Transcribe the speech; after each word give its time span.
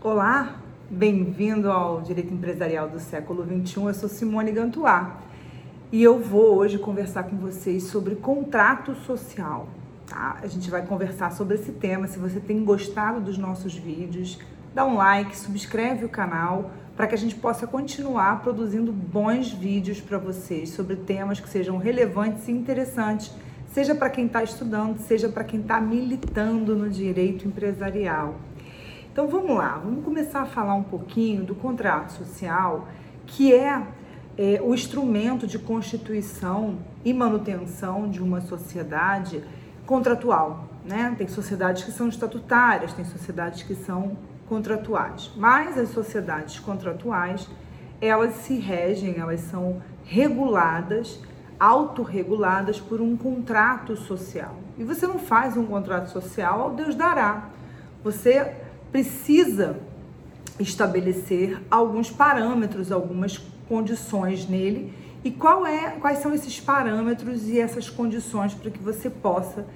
Olá, 0.00 0.60
bem-vindo 0.88 1.72
ao 1.72 2.00
Direito 2.00 2.32
Empresarial 2.32 2.88
do 2.88 3.00
século 3.00 3.44
XXI. 3.44 3.82
Eu 3.82 3.94
sou 3.94 4.08
Simone 4.08 4.52
Gantuá 4.52 5.16
e 5.90 6.00
eu 6.00 6.20
vou 6.20 6.54
hoje 6.54 6.78
conversar 6.78 7.24
com 7.24 7.36
vocês 7.36 7.82
sobre 7.82 8.14
contrato 8.14 8.94
social. 8.94 9.66
Tá? 10.06 10.38
A 10.40 10.46
gente 10.46 10.70
vai 10.70 10.86
conversar 10.86 11.32
sobre 11.32 11.56
esse 11.56 11.72
tema. 11.72 12.06
Se 12.06 12.16
você 12.16 12.38
tem 12.38 12.64
gostado 12.64 13.20
dos 13.20 13.36
nossos 13.36 13.74
vídeos, 13.74 14.38
dá 14.72 14.86
um 14.86 14.96
like, 14.96 15.36
subscreve 15.36 16.04
o 16.04 16.08
canal 16.08 16.70
para 16.96 17.08
que 17.08 17.16
a 17.16 17.18
gente 17.18 17.34
possa 17.34 17.66
continuar 17.66 18.40
produzindo 18.40 18.92
bons 18.92 19.50
vídeos 19.50 20.00
para 20.00 20.16
vocês 20.16 20.70
sobre 20.70 20.94
temas 20.94 21.40
que 21.40 21.48
sejam 21.48 21.76
relevantes 21.76 22.46
e 22.46 22.52
interessantes, 22.52 23.32
seja 23.72 23.96
para 23.96 24.10
quem 24.10 24.26
está 24.26 24.44
estudando, 24.44 24.96
seja 25.00 25.28
para 25.28 25.42
quem 25.42 25.58
está 25.58 25.80
militando 25.80 26.76
no 26.76 26.88
direito 26.88 27.48
empresarial. 27.48 28.36
Então 29.18 29.26
vamos 29.26 29.56
lá, 29.56 29.80
vamos 29.82 30.04
começar 30.04 30.42
a 30.42 30.46
falar 30.46 30.74
um 30.74 30.84
pouquinho 30.84 31.42
do 31.42 31.52
contrato 31.52 32.12
social, 32.12 32.86
que 33.26 33.52
é, 33.52 33.82
é 34.38 34.62
o 34.62 34.72
instrumento 34.72 35.44
de 35.44 35.58
constituição 35.58 36.78
e 37.04 37.12
manutenção 37.12 38.08
de 38.08 38.22
uma 38.22 38.40
sociedade 38.40 39.42
contratual. 39.84 40.68
Né? 40.84 41.16
Tem 41.18 41.26
sociedades 41.26 41.82
que 41.82 41.90
são 41.90 42.06
estatutárias, 42.06 42.92
tem 42.92 43.04
sociedades 43.04 43.64
que 43.64 43.74
são 43.74 44.16
contratuais. 44.48 45.32
Mas 45.34 45.76
as 45.76 45.88
sociedades 45.88 46.60
contratuais, 46.60 47.50
elas 48.00 48.34
se 48.34 48.54
regem, 48.54 49.18
elas 49.18 49.40
são 49.40 49.82
reguladas, 50.04 51.20
autorreguladas 51.58 52.78
por 52.78 53.00
um 53.00 53.16
contrato 53.16 53.96
social. 53.96 54.54
E 54.78 54.84
você 54.84 55.08
não 55.08 55.18
faz 55.18 55.56
um 55.56 55.66
contrato 55.66 56.06
social, 56.08 56.70
Deus 56.70 56.94
dará. 56.94 57.48
Você 58.04 58.67
precisa 58.90 59.76
estabelecer 60.58 61.60
alguns 61.70 62.10
parâmetros, 62.10 62.90
algumas 62.90 63.38
condições 63.68 64.48
nele 64.48 64.92
e 65.22 65.30
qual 65.30 65.66
é, 65.66 65.90
quais 66.00 66.18
são 66.18 66.32
esses 66.32 66.60
parâmetros 66.60 67.48
e 67.48 67.60
essas 67.60 67.90
condições 67.90 68.54
para 68.54 68.70
que 68.70 68.78
você 68.78 69.10
possa 69.10 69.66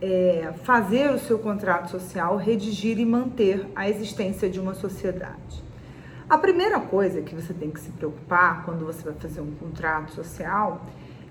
é, 0.00 0.52
fazer 0.64 1.10
o 1.10 1.18
seu 1.18 1.38
contrato 1.38 1.90
social, 1.90 2.36
redigir 2.36 2.98
e 2.98 3.04
manter 3.04 3.66
a 3.74 3.88
existência 3.88 4.48
de 4.48 4.60
uma 4.60 4.74
sociedade. 4.74 5.62
A 6.28 6.38
primeira 6.38 6.80
coisa 6.80 7.20
que 7.20 7.34
você 7.34 7.52
tem 7.52 7.70
que 7.70 7.80
se 7.80 7.90
preocupar 7.90 8.64
quando 8.64 8.84
você 8.84 9.02
vai 9.02 9.14
fazer 9.14 9.40
um 9.40 9.52
contrato 9.52 10.12
social 10.12 10.84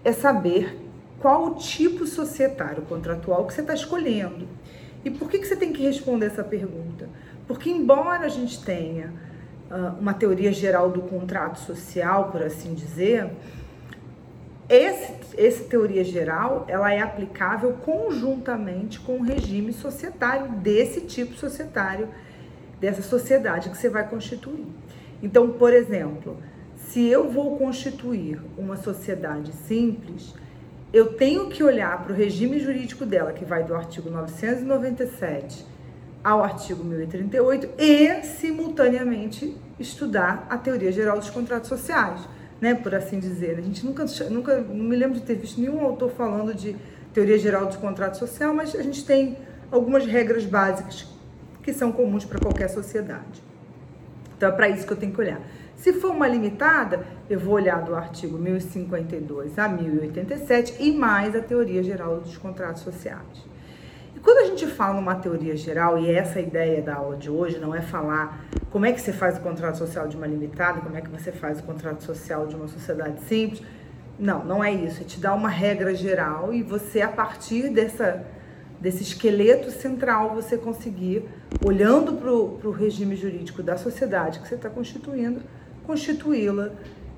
é 0.04 0.12
saber 0.12 0.80
qual 1.20 1.48
o 1.48 1.56
tipo 1.56 2.06
societário 2.06 2.84
contratual 2.84 3.46
que 3.46 3.54
você 3.54 3.62
está 3.62 3.74
escolhendo. 3.74 4.48
E 5.04 5.10
por 5.10 5.30
que, 5.30 5.40
que 5.40 5.48
você 5.48 5.56
tem 5.56 5.74
que 5.74 5.82
responder 5.82 6.28
essa 6.28 6.44
pergunta? 6.44 7.10
Porque, 7.54 7.70
embora 7.70 8.26
a 8.26 8.30
gente 8.30 8.64
tenha 8.64 9.14
uh, 9.70 10.00
uma 10.02 10.12
teoria 10.12 10.52
geral 10.52 10.90
do 10.90 11.04
contrato 11.04 11.60
social, 11.60 12.32
por 12.32 12.42
assim 12.42 12.74
dizer, 12.74 13.30
esse, 14.68 15.14
essa 15.38 15.64
teoria 15.66 16.04
geral 16.04 16.66
ela 16.68 16.92
é 16.92 17.00
aplicável 17.00 17.74
conjuntamente 17.74 19.00
com 19.00 19.20
o 19.20 19.22
regime 19.22 19.72
societário 19.72 20.52
desse 20.54 21.02
tipo 21.02 21.36
societário, 21.36 22.10
dessa 22.82 23.04
sociedade 23.04 23.70
que 23.70 23.78
você 23.78 23.88
vai 23.88 24.10
constituir. 24.10 24.66
Então, 25.22 25.52
por 25.52 25.72
exemplo, 25.74 26.38
se 26.76 27.06
eu 27.06 27.30
vou 27.30 27.56
constituir 27.60 28.42
uma 28.58 28.78
sociedade 28.78 29.54
simples, 29.68 30.34
eu 30.92 31.14
tenho 31.14 31.50
que 31.50 31.64
olhar 31.64 32.04
para 32.04 32.14
o 32.14 32.16
regime 32.16 32.60
jurídico 32.60 33.06
dela, 33.06 33.32
que 33.32 33.46
vai 33.46 33.64
do 33.64 33.76
artigo 33.76 34.10
997 34.10 35.73
ao 36.24 36.42
artigo 36.42 36.84
1038, 36.84 37.70
e 37.78 38.24
simultaneamente 38.24 39.58
estudar 39.80 40.48
a 40.50 40.58
teoria 40.58 40.92
geral 40.92 41.20
dos 41.20 41.30
contratos 41.30 41.68
sociais, 41.68 42.22
né, 42.62 42.74
por 42.74 42.96
assim 42.96 43.20
dizer. 43.20 43.58
A 43.58 43.62
gente 43.62 43.86
nunca, 43.86 44.06
nunca 44.30 44.62
não 44.62 44.86
me 44.86 44.96
lembro 44.96 45.20
de 45.20 45.26
ter 45.26 45.36
visto 45.36 45.60
nenhum 45.60 45.84
autor 45.84 46.12
falando 46.12 46.54
de 46.54 46.76
teoria 47.14 47.38
geral 47.38 47.66
dos 47.66 47.76
contratos 47.76 48.20
sociais, 48.20 48.56
mas 48.56 48.76
a 48.76 48.82
gente 48.82 49.06
tem 49.06 49.38
algumas 49.70 50.06
regras 50.06 50.46
básicas 50.46 51.08
que 51.62 51.74
são 51.74 51.92
comuns 51.92 52.26
para 52.26 52.40
qualquer 52.40 52.70
sociedade. 52.70 53.44
Então 54.38 54.50
é 54.50 54.52
para 54.52 54.70
isso 54.70 54.86
que 54.86 54.94
eu 54.94 54.98
tenho 54.98 55.14
que 55.14 55.20
olhar. 55.20 55.42
Se 55.76 55.94
for 55.94 56.12
uma 56.12 56.28
limitada, 56.28 57.06
eu 57.30 57.40
vou 57.40 57.56
olhar 57.56 57.82
do 57.82 57.96
artigo 57.96 58.38
1052 58.38 59.60
a 59.60 59.68
1087 59.68 60.76
e 60.80 60.92
mais 60.92 61.36
a 61.36 61.42
teoria 61.42 61.84
geral 61.84 62.20
dos 62.20 62.38
contratos 62.38 62.84
sociais. 62.84 63.53
E 64.16 64.20
quando 64.20 64.38
a 64.38 64.46
gente 64.46 64.68
fala 64.68 64.96
numa 64.96 65.16
teoria 65.16 65.56
geral, 65.56 65.98
e 65.98 66.10
essa 66.10 66.40
é 66.40 66.44
a 66.44 66.46
ideia 66.46 66.82
da 66.82 66.96
aula 66.96 67.18
de 67.18 67.30
hoje 67.30 67.58
não 67.60 67.74
é 67.74 67.82
falar 67.82 68.46
como 68.70 68.86
é 68.86 68.92
que 68.92 69.02
você 69.02 69.12
faz 69.12 69.38
o 69.38 69.42
contrato 69.42 69.78
social 69.78 70.08
de 70.08 70.16
uma 70.16 70.28
limitada, 70.28 70.82
como 70.82 70.96
é 70.96 71.02
que 71.02 71.10
você 71.10 71.32
faz 71.32 71.60
o 71.60 71.64
contrato 71.64 72.04
social 72.04 72.46
de 72.48 72.56
uma 72.56 72.68
sociedade 72.68 73.22
simples. 73.22 73.62
Não, 74.18 74.46
não 74.46 74.64
é 74.64 74.72
isso. 74.72 75.02
É 75.02 75.04
te 75.04 75.20
dar 75.20 75.34
uma 75.34 75.50
regra 75.50 75.94
geral 75.96 76.54
e 76.54 76.62
você, 76.62 77.02
a 77.02 77.08
partir 77.08 77.70
dessa, 77.70 78.24
desse 78.80 79.04
esqueleto 79.04 79.72
central, 79.72 80.34
você 80.36 80.58
conseguir, 80.58 81.28
olhando 81.64 82.14
para 82.14 82.32
o 82.32 82.72
regime 82.72 83.16
jurídico 83.16 83.64
da 83.64 83.78
sociedade 83.78 84.40
que 84.40 84.48
você 84.48 84.56
está 84.56 84.70
constituindo, 84.70 85.42
constituí-la 85.86 86.72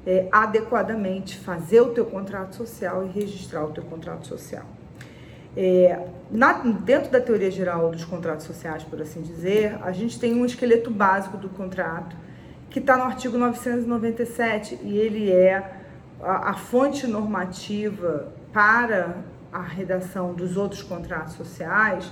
é, 0.05 0.28
adequadamente, 0.31 1.38
fazer 1.38 1.81
o 1.81 1.94
teu 1.94 2.05
contrato 2.05 2.55
social 2.55 3.05
e 3.05 3.07
registrar 3.07 3.66
o 3.66 3.72
teu 3.72 3.84
contrato 3.84 4.28
social. 4.28 4.66
É, 5.57 6.07
na, 6.29 6.53
dentro 6.53 7.09
da 7.11 7.21
teoria 7.21 7.49
geral 7.49 7.89
dos 7.89 8.03
contratos 8.03 8.45
sociais, 8.45 8.83
por 8.83 9.01
assim 9.01 9.21
dizer, 9.21 9.77
a 9.81 9.91
gente 9.91 10.19
tem 10.19 10.33
um 10.33 10.45
esqueleto 10.45 10.91
básico 10.91 11.38
do 11.38 11.49
contrato 11.49 12.16
que 12.69 12.79
está 12.79 12.97
no 12.97 13.03
artigo 13.03 13.38
997 13.38 14.79
e 14.83 14.97
ele 14.97 15.31
é 15.31 15.79
a, 16.21 16.49
a 16.49 16.53
fonte 16.55 17.07
normativa 17.07 18.33
para 18.51 19.16
a 19.51 19.61
redação 19.61 20.33
dos 20.33 20.57
outros 20.57 20.83
contratos 20.83 21.35
sociais 21.35 22.11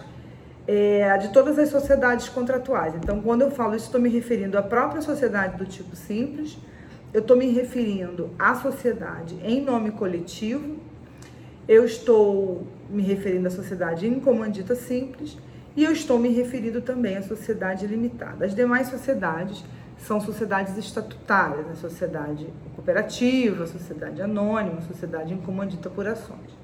é, 0.65 1.17
de 1.17 1.33
todas 1.33 1.59
as 1.59 1.69
sociedades 1.69 2.29
contratuais. 2.29 2.95
Então, 2.95 3.21
quando 3.21 3.41
eu 3.41 3.51
falo 3.51 3.75
isso, 3.75 3.87
estou 3.87 3.99
me 3.99 4.09
referindo 4.09 4.57
à 4.57 4.61
própria 4.61 5.01
sociedade 5.01 5.57
do 5.57 5.65
tipo 5.65 5.95
simples, 5.95 6.57
eu 7.13 7.19
estou 7.19 7.35
me 7.35 7.51
referindo 7.51 8.29
à 8.39 8.55
sociedade 8.55 9.37
em 9.43 9.61
nome 9.61 9.91
coletivo, 9.91 10.77
eu 11.68 11.85
estou 11.85 12.68
me 12.90 13.01
referindo 13.01 13.47
à 13.47 13.51
sociedade 13.51 14.07
em 14.07 14.19
comandita 14.19 14.75
simples 14.75 15.38
e 15.75 15.84
eu 15.84 15.91
estou 15.91 16.19
me 16.19 16.29
referindo 16.29 16.81
também 16.81 17.18
à 17.18 17.22
sociedade 17.22 17.88
limitada. 17.88 18.46
As 18.46 18.53
demais 18.53 18.88
sociedades 18.88 19.63
são 19.97 20.19
sociedades 20.19 20.78
estatutárias, 20.78 21.66
a 21.66 21.69
né? 21.69 21.75
sociedade 21.75 22.47
cooperativa, 22.75 23.63
a 23.63 23.68
sociedade 23.68 24.22
anônima, 24.22 24.79
a 24.79 24.81
sociedade 24.81 25.34
em 25.34 25.38
comandita 25.38 25.90
por 25.90 26.07
ações. 26.07 26.63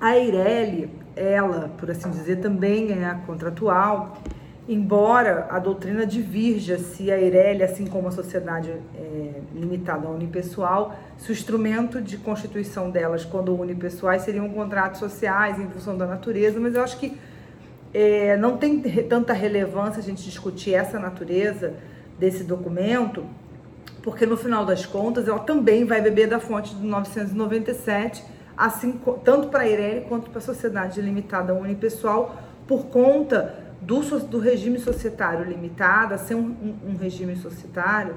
A 0.00 0.16
Eireli, 0.16 0.90
ela, 1.14 1.70
por 1.78 1.90
assim 1.90 2.10
dizer, 2.10 2.40
também 2.40 2.92
é 2.92 3.20
contratual, 3.26 4.18
embora 4.68 5.48
a 5.50 5.58
doutrina 5.58 6.06
divirja 6.06 6.78
se 6.78 7.10
a 7.10 7.20
Eireli, 7.20 7.62
assim 7.62 7.86
como 7.86 8.08
a 8.08 8.10
sociedade 8.10 8.70
é, 8.94 9.40
limitada 9.54 10.06
ao 10.06 10.14
unipessoal, 10.14 10.96
se 11.18 11.30
o 11.30 11.32
instrumento 11.32 12.00
de 12.00 12.16
constituição 12.16 12.90
delas, 12.90 13.24
quando 13.24 13.54
unipessoais, 13.54 14.22
seriam 14.22 14.48
contratos 14.48 15.00
sociais 15.00 15.58
em 15.58 15.68
função 15.68 15.96
da 15.96 16.06
natureza, 16.06 16.60
mas 16.60 16.74
eu 16.74 16.82
acho 16.82 16.98
que 16.98 17.16
é, 17.92 18.36
não 18.36 18.56
tem 18.56 18.80
tanta 18.80 19.32
relevância 19.32 20.00
a 20.00 20.02
gente 20.02 20.22
discutir 20.22 20.74
essa 20.74 20.98
natureza 20.98 21.74
desse 22.18 22.44
documento, 22.44 23.24
porque 24.02 24.24
no 24.24 24.36
final 24.36 24.64
das 24.64 24.86
contas 24.86 25.28
ela 25.28 25.40
também 25.40 25.84
vai 25.84 26.00
beber 26.00 26.28
da 26.28 26.38
fonte 26.38 26.74
do 26.74 26.86
997 26.86 28.24
assim 28.56 29.00
tanto 29.24 29.48
para 29.48 29.62
a 29.62 29.68
Irene 29.68 30.02
quanto 30.02 30.30
para 30.30 30.38
a 30.38 30.42
sociedade 30.42 31.00
limitada 31.00 31.54
unipessoal, 31.54 32.36
por 32.66 32.86
conta 32.86 33.61
do, 33.82 34.00
do 34.20 34.38
regime 34.38 34.78
societário 34.78 35.44
limitado, 35.44 36.14
a 36.14 36.18
ser 36.18 36.34
um, 36.34 36.40
um, 36.40 36.90
um 36.90 36.96
regime 36.96 37.36
societário 37.36 38.14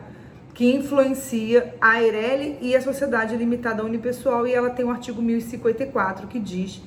que 0.53 0.73
influencia 0.73 1.75
a 1.81 2.01
Eireli 2.01 2.57
e 2.61 2.75
a 2.75 2.81
sociedade 2.81 3.35
limitada 3.35 3.83
unipessoal, 3.83 4.47
e 4.47 4.53
ela 4.53 4.69
tem 4.69 4.85
o 4.85 4.89
artigo 4.89 5.21
1054 5.21 6.27
que 6.27 6.39
diz 6.39 6.81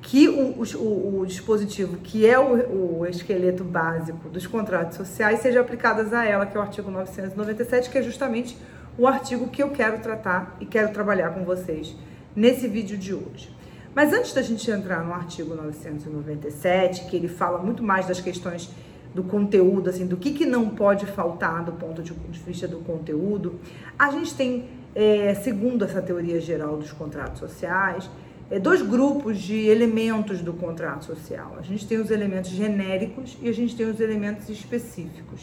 que 0.00 0.28
o, 0.28 0.62
o, 0.62 1.20
o 1.20 1.26
dispositivo, 1.26 1.96
que 1.98 2.26
é 2.26 2.38
o, 2.38 3.00
o, 3.00 3.06
esqueleto 3.06 3.64
básico 3.64 4.28
dos 4.28 4.46
contratos 4.46 4.96
sociais, 4.96 5.40
seja 5.40 5.60
aplicado 5.60 6.14
a 6.14 6.24
ela, 6.24 6.46
que 6.46 6.56
é 6.56 6.60
o 6.60 6.62
artigo 6.62 6.90
997, 6.90 7.90
que 7.90 7.98
é 7.98 8.02
justamente 8.02 8.56
o 8.96 9.06
artigo 9.06 9.48
que 9.48 9.62
eu 9.62 9.70
quero 9.70 9.98
tratar 9.98 10.56
e 10.60 10.64
quero 10.64 10.92
trabalhar 10.92 11.30
com 11.30 11.44
vocês 11.44 11.94
nesse 12.34 12.68
vídeo 12.68 12.96
de 12.96 13.12
hoje. 13.12 13.59
Mas 13.94 14.12
antes 14.12 14.32
da 14.32 14.42
gente 14.42 14.70
entrar 14.70 15.04
no 15.04 15.12
artigo 15.12 15.54
997, 15.54 17.06
que 17.06 17.16
ele 17.16 17.28
fala 17.28 17.58
muito 17.58 17.82
mais 17.82 18.06
das 18.06 18.20
questões 18.20 18.70
do 19.14 19.24
conteúdo, 19.24 19.90
assim, 19.90 20.06
do 20.06 20.16
que, 20.16 20.32
que 20.32 20.46
não 20.46 20.70
pode 20.70 21.06
faltar 21.06 21.64
do 21.64 21.72
ponto 21.72 22.00
de 22.02 22.12
vista 22.46 22.68
do 22.68 22.78
conteúdo, 22.78 23.58
a 23.98 24.10
gente 24.12 24.34
tem, 24.34 24.68
é, 24.94 25.34
segundo 25.34 25.84
essa 25.84 26.00
teoria 26.00 26.40
geral 26.40 26.76
dos 26.76 26.92
contratos 26.92 27.40
sociais, 27.40 28.08
é, 28.50 28.58
dois 28.58 28.82
grupos 28.82 29.38
de 29.38 29.66
elementos 29.66 30.40
do 30.40 30.52
contrato 30.52 31.04
social. 31.04 31.56
A 31.58 31.62
gente 31.62 31.86
tem 31.86 31.98
os 31.98 32.10
elementos 32.10 32.50
genéricos 32.50 33.36
e 33.42 33.48
a 33.48 33.52
gente 33.52 33.74
tem 33.74 33.86
os 33.86 34.00
elementos 34.00 34.48
específicos. 34.48 35.40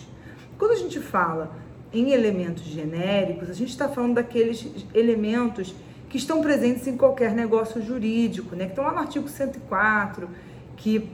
Quando 0.58 0.72
a 0.72 0.76
gente 0.76 1.00
fala 1.00 1.52
em 1.94 2.12
elementos 2.12 2.64
genéricos, 2.64 3.50
a 3.50 3.54
gente 3.54 3.70
está 3.70 3.88
falando 3.88 4.16
daqueles 4.16 4.68
elementos 4.94 5.74
que 6.09 6.18
estão 6.18 6.42
presentes 6.42 6.88
em 6.88 6.95
qualquer 6.95 7.33
negócio 7.33 7.81
jurídico, 7.81 8.56
né? 8.56 8.65
Que 8.65 8.71
estão 8.71 8.86
lá 8.86 8.92
no 8.94 9.00
artigo 9.00 9.27
104, 9.27 10.30
que 10.75 11.09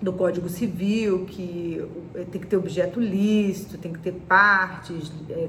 do 0.00 0.12
Código 0.12 0.48
Civil, 0.48 1.24
que 1.26 1.82
tem 2.30 2.40
que 2.40 2.46
ter 2.46 2.56
objeto 2.56 3.00
lícito, 3.00 3.78
tem 3.78 3.92
que 3.92 3.98
ter 3.98 4.12
partes, 4.12 5.10
é, 5.30 5.48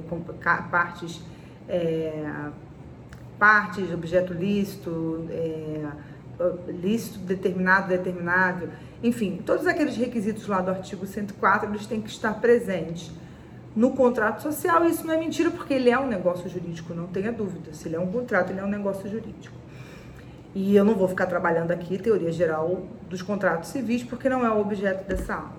partes 0.71 1.21
é, 1.67 2.49
partes, 3.37 3.91
objeto 3.93 4.33
lícito, 4.33 5.27
é, 5.29 5.85
lícito 6.69 7.19
determinado, 7.19 7.89
determinável, 7.89 8.69
enfim, 9.03 9.41
todos 9.45 9.67
aqueles 9.67 9.95
requisitos 9.95 10.47
lá 10.47 10.61
do 10.61 10.71
artigo 10.71 11.05
104, 11.05 11.69
eles 11.69 11.85
têm 11.85 12.01
que 12.01 12.09
estar 12.09 12.33
presentes 12.35 13.11
no 13.77 13.91
contrato 13.91 14.41
social, 14.41 14.85
isso 14.85 15.05
não 15.05 15.13
é 15.13 15.17
mentira, 15.19 15.51
porque 15.51 15.71
ele 15.71 15.91
é 15.91 15.99
um 15.99 16.07
negócio 16.07 16.49
jurídico, 16.49 16.95
não 16.95 17.05
tenha 17.05 17.31
dúvida. 17.31 17.71
Se 17.73 17.87
ele 17.87 17.95
é 17.95 17.99
um 17.99 18.11
contrato, 18.11 18.49
ele 18.49 18.59
é 18.59 18.63
um 18.63 18.67
negócio 18.67 19.07
jurídico. 19.07 19.55
E 20.55 20.75
eu 20.75 20.83
não 20.83 20.95
vou 20.95 21.07
ficar 21.07 21.27
trabalhando 21.27 21.69
aqui 21.69 21.99
teoria 21.99 22.31
geral 22.31 22.87
dos 23.07 23.21
contratos 23.21 23.69
civis, 23.69 24.03
porque 24.03 24.27
não 24.27 24.43
é 24.43 24.49
o 24.49 24.59
objeto 24.59 25.07
dessa 25.07 25.35
aula, 25.35 25.57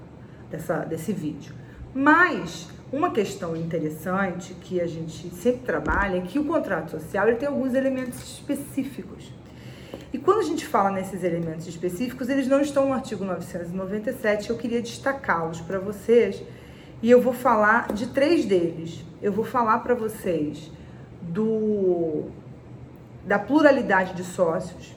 dessa, 0.51 0.79
desse 0.79 1.13
vídeo. 1.13 1.55
Mas 1.95 2.69
uma 2.93 3.13
questão 3.13 3.55
interessante 3.55 4.53
que 4.53 4.81
a 4.81 4.87
gente 4.89 5.29
sempre 5.37 5.61
trabalha 5.61 6.17
é 6.17 6.21
que 6.21 6.41
o 6.41 6.45
contrato 6.45 6.91
social 6.91 7.29
ele 7.29 7.37
tem 7.37 7.47
alguns 7.49 7.73
elementos 7.73 8.21
específicos. 8.21 9.33
E 10.13 10.19
quando 10.19 10.41
a 10.41 10.45
gente 10.45 10.67
fala 10.67 10.91
nesses 10.91 11.23
elementos 11.23 11.69
específicos, 11.69 12.29
eles 12.29 12.49
não 12.49 12.61
estão 12.61 12.89
no 12.89 12.95
artigo 12.95 13.25
997, 13.25 14.51
eu 14.51 14.57
queria 14.57 14.83
destacá-los 14.83 15.61
para 15.61 15.79
vocês. 15.79 16.43
E 17.03 17.11
eu 17.11 17.21
vou 17.21 17.33
falar 17.33 17.93
de 17.93 18.09
três 18.09 18.45
deles. 18.45 19.05
Eu 19.23 19.33
vou 19.33 19.45
falar 19.45 19.79
para 19.79 19.95
vocês 19.95 20.71
do 21.23 22.25
da 23.25 23.39
pluralidade 23.39 24.15
de 24.15 24.25
sócios, 24.25 24.97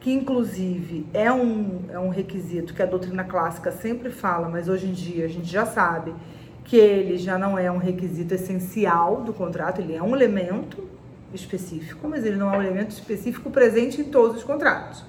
que 0.00 0.12
inclusive 0.12 1.06
é 1.14 1.32
um, 1.32 1.84
é 1.88 1.98
um 1.98 2.10
requisito 2.10 2.74
que 2.74 2.82
a 2.82 2.86
doutrina 2.86 3.24
clássica 3.24 3.72
sempre 3.72 4.10
fala, 4.10 4.50
mas 4.50 4.68
hoje 4.68 4.86
em 4.86 4.92
dia 4.92 5.24
a 5.24 5.28
gente 5.28 5.48
já 5.48 5.64
sabe 5.64 6.14
que 6.62 6.76
ele 6.76 7.16
já 7.16 7.38
não 7.38 7.58
é 7.58 7.70
um 7.70 7.78
requisito 7.78 8.34
essencial 8.34 9.22
do 9.22 9.32
contrato, 9.32 9.80
ele 9.80 9.94
é 9.94 10.02
um 10.02 10.14
elemento 10.14 10.86
específico, 11.32 12.06
mas 12.06 12.24
ele 12.24 12.36
não 12.36 12.52
é 12.52 12.58
um 12.58 12.62
elemento 12.62 12.90
específico 12.90 13.50
presente 13.50 14.00
em 14.02 14.04
todos 14.04 14.38
os 14.38 14.44
contratos. 14.44 15.02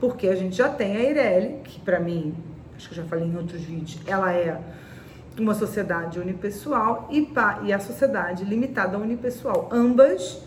Porque 0.00 0.26
a 0.26 0.34
gente 0.34 0.56
já 0.56 0.68
tem 0.68 0.96
a 0.96 1.00
Eireli, 1.00 1.60
que 1.62 1.80
para 1.80 2.00
mim, 2.00 2.34
acho 2.76 2.88
que 2.88 2.98
eu 2.98 3.04
já 3.04 3.08
falei 3.08 3.26
em 3.26 3.36
outros 3.36 3.62
vídeos, 3.62 4.00
ela 4.06 4.32
é 4.32 4.60
uma 5.40 5.54
sociedade 5.54 6.18
unipessoal 6.18 7.08
e, 7.10 7.32
e 7.64 7.72
a 7.72 7.78
sociedade 7.78 8.44
limitada 8.44 8.98
unipessoal. 8.98 9.68
Ambas 9.72 10.42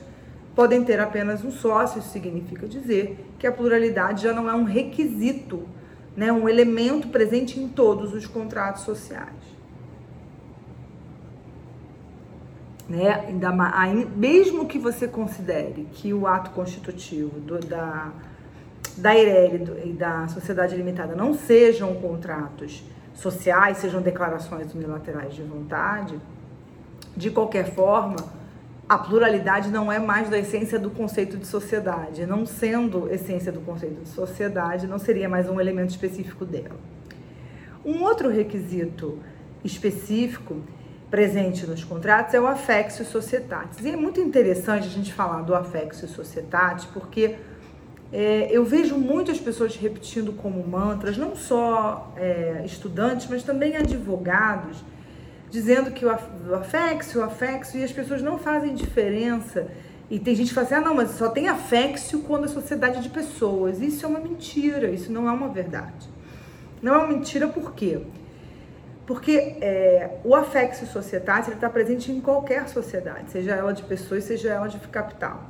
podem 0.55 0.83
ter 0.83 0.99
apenas 0.99 1.43
um 1.43 1.51
sócio, 1.51 1.99
isso 1.99 2.09
significa 2.09 2.67
dizer 2.67 3.33
que 3.39 3.47
a 3.47 3.51
pluralidade 3.51 4.23
já 4.23 4.33
não 4.33 4.49
é 4.49 4.53
um 4.53 4.63
requisito, 4.63 5.67
né, 6.15 6.31
um 6.31 6.47
elemento 6.47 7.07
presente 7.07 7.59
em 7.59 7.67
todos 7.67 8.13
os 8.13 8.27
contratos 8.27 8.83
sociais. 8.83 9.53
né? 12.87 13.25
Ainda 13.27 13.51
mais, 13.51 14.07
mesmo 14.15 14.67
que 14.67 14.77
você 14.77 15.07
considere 15.07 15.87
que 15.93 16.13
o 16.13 16.27
ato 16.27 16.51
constitutivo 16.51 17.39
do, 17.39 17.57
da 17.57 18.11
da 18.97 19.17
Ireli 19.17 19.89
e 19.89 19.93
da 19.93 20.27
sociedade 20.27 20.75
limitada 20.75 21.15
não 21.15 21.33
sejam 21.33 21.95
contratos 21.95 22.83
sociais, 23.13 23.77
sejam 23.77 24.01
declarações 24.01 24.73
unilaterais 24.73 25.33
de 25.33 25.43
vontade, 25.43 26.19
de 27.15 27.29
qualquer 27.29 27.73
forma, 27.73 28.17
a 28.87 28.97
pluralidade 28.97 29.69
não 29.69 29.91
é 29.91 29.99
mais 29.99 30.29
da 30.29 30.37
essência 30.37 30.77
do 30.77 30.89
conceito 30.89 31.37
de 31.37 31.47
sociedade. 31.47 32.25
Não 32.25 32.45
sendo 32.45 33.11
essência 33.11 33.51
do 33.51 33.61
conceito 33.61 34.01
de 34.01 34.09
sociedade, 34.09 34.87
não 34.87 34.99
seria 34.99 35.29
mais 35.29 35.47
um 35.47 35.59
elemento 35.59 35.91
específico 35.91 36.45
dela. 36.45 36.75
Um 37.85 38.03
outro 38.03 38.29
requisito 38.29 39.19
específico 39.63 40.57
presente 41.09 41.65
nos 41.65 41.83
contratos 41.83 42.33
é 42.33 42.41
o 42.41 42.47
affexio 42.47 43.05
societatis. 43.05 43.85
E 43.85 43.91
é 43.91 43.95
muito 43.95 44.19
interessante 44.19 44.87
a 44.87 44.91
gente 44.91 45.13
falar 45.13 45.41
do 45.43 45.53
affexio 45.53 46.07
societatis, 46.07 46.85
porque 46.85 47.35
é, 48.13 48.47
eu 48.51 48.63
vejo 48.63 48.95
muitas 48.95 49.39
pessoas 49.39 49.75
repetindo 49.75 50.33
como 50.33 50.65
mantras, 50.65 51.17
não 51.17 51.35
só 51.35 52.13
é, 52.15 52.61
estudantes, 52.63 53.25
mas 53.27 53.41
também 53.41 53.75
advogados, 53.75 54.77
dizendo 55.49 55.89
que 55.89 56.05
o 56.05 56.11
affexio, 56.55 57.21
o 57.21 57.23
affexio, 57.23 57.81
e 57.81 57.83
as 57.83 57.91
pessoas 57.91 58.21
não 58.21 58.37
fazem 58.37 58.75
diferença. 58.75 59.67
E 60.11 60.19
tem 60.19 60.35
gente 60.35 60.49
que 60.49 60.53
fala 60.53 60.67
assim, 60.67 60.75
ah, 60.75 60.81
não, 60.81 60.93
mas 60.93 61.09
só 61.11 61.29
tem 61.29 61.47
affexio 61.47 62.21
quando 62.21 62.43
a 62.43 62.47
sociedade 62.47 63.01
de 63.01 63.09
pessoas. 63.09 63.81
Isso 63.81 64.05
é 64.05 64.09
uma 64.09 64.19
mentira, 64.19 64.91
isso 64.91 65.11
não 65.11 65.27
é 65.27 65.31
uma 65.31 65.47
verdade. 65.47 66.07
Não 66.83 66.93
é 66.93 66.97
uma 66.99 67.07
mentira 67.07 67.47
por 67.47 67.73
quê? 67.73 67.99
Porque 69.07 69.57
é, 69.59 70.19
o 70.23 70.35
affexo 70.35 70.85
societate 70.85 71.49
está 71.49 71.67
presente 71.67 72.11
em 72.11 72.21
qualquer 72.21 72.69
sociedade, 72.69 73.31
seja 73.31 73.53
ela 73.53 73.73
de 73.73 73.81
pessoas, 73.83 74.23
seja 74.23 74.49
ela 74.49 74.67
de 74.67 74.77
capital. 74.87 75.49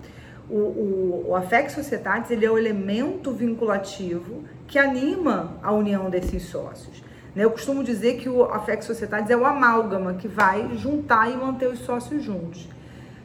O, 0.54 0.56
o, 0.56 1.26
o 1.30 1.36
affexo 1.36 1.78
societatis 1.78 2.30
ele 2.30 2.46
é 2.46 2.52
o 2.52 2.60
elemento 2.60 3.32
vinculativo 3.32 4.44
que 4.68 4.78
anima 4.78 5.58
a 5.64 5.72
união 5.72 6.12
desses 6.12 6.44
sócios. 6.44 7.04
Né? 7.36 7.44
Eu 7.44 7.50
costumo 7.50 7.84
dizer 7.84 8.18
que 8.18 8.30
o 8.30 8.44
affexo 8.44 8.90
societatis 8.90 9.32
é 9.32 9.36
o 9.36 9.48
amálgama 9.48 10.14
que 10.14 10.28
vai 10.28 10.78
juntar 10.78 11.28
e 11.32 11.36
manter 11.36 11.68
os 11.68 11.80
sócios 11.80 12.22
juntos. 12.22 12.70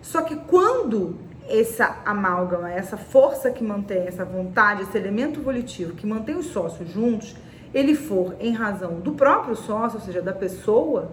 Só 0.01 0.23
que 0.23 0.37
quando 0.37 1.19
essa 1.47 1.99
amálgama, 2.07 2.73
essa 2.73 2.97
força 2.97 3.51
que 3.51 3.63
mantém, 3.63 4.07
essa 4.07 4.25
vontade, 4.25 4.85
esse 4.85 4.97
elemento 4.97 5.43
volitivo 5.43 5.93
que 5.93 6.07
mantém 6.07 6.35
os 6.35 6.47
sócios 6.47 6.91
juntos, 6.91 7.37
ele 7.75 7.95
for 7.95 8.37
em 8.41 8.55
razão 8.55 9.01
do 9.01 9.13
próprio 9.13 9.55
sócio, 9.55 9.99
ou 9.99 10.05
seja, 10.05 10.23
da 10.23 10.33
pessoa, 10.33 11.11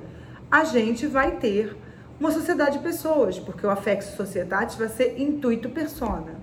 a 0.50 0.63
gente 0.63 1.07
vai 1.07 1.31
ter 1.31 1.75
uma 2.19 2.31
sociedade 2.31 2.77
de 2.77 2.83
pessoas, 2.83 3.39
porque 3.39 3.65
o 3.65 3.69
affecto 3.69 4.15
societate 4.15 4.77
vai 4.77 4.88
ser 4.88 5.19
intuito 5.19 5.69
persona. 5.69 6.33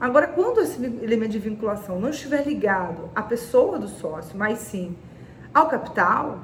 Agora, 0.00 0.28
quando 0.28 0.60
esse 0.60 0.82
elemento 0.84 1.32
de 1.32 1.40
vinculação 1.40 1.98
não 1.98 2.10
estiver 2.10 2.46
ligado 2.46 3.10
à 3.14 3.22
pessoa 3.22 3.78
do 3.78 3.88
sócio, 3.88 4.38
mas 4.38 4.58
sim 4.58 4.96
ao 5.52 5.68
capital, 5.68 6.38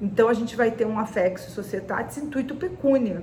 então 0.00 0.28
a 0.28 0.34
gente 0.34 0.56
vai 0.56 0.70
ter 0.70 0.86
um 0.86 0.98
affecto 0.98 1.50
societatis 1.50 2.16
intuito 2.16 2.54
pecúnia. 2.54 3.22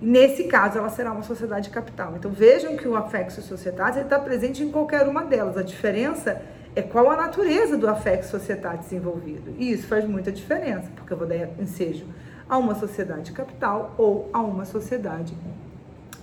Nesse 0.00 0.44
caso, 0.44 0.76
ela 0.76 0.90
será 0.90 1.12
uma 1.12 1.22
sociedade 1.22 1.70
capital. 1.70 2.14
Então 2.16 2.30
vejam 2.30 2.76
que 2.76 2.86
o 2.86 2.96
affecto 2.96 3.40
societatis 3.40 4.02
está 4.02 4.18
presente 4.18 4.62
em 4.62 4.70
qualquer 4.70 5.06
uma 5.08 5.24
delas. 5.24 5.56
A 5.56 5.62
diferença 5.62 6.42
é 6.74 6.82
qual 6.82 7.10
a 7.10 7.16
natureza 7.16 7.78
do 7.78 7.88
afeto 7.88 8.24
societário 8.24 8.80
desenvolvido. 8.80 9.54
E 9.56 9.72
isso 9.72 9.86
faz 9.86 10.04
muita 10.04 10.30
diferença, 10.32 10.90
porque 10.94 11.12
eu 11.12 11.16
vou 11.16 11.26
dar 11.26 11.48
ensejo 11.58 12.04
a 12.48 12.58
uma 12.58 12.74
sociedade 12.74 13.32
capital 13.32 13.94
ou 13.98 14.30
a 14.32 14.40
uma 14.40 14.64
sociedade 14.64 15.34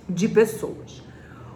de 0.07 0.27
pessoas. 0.27 1.03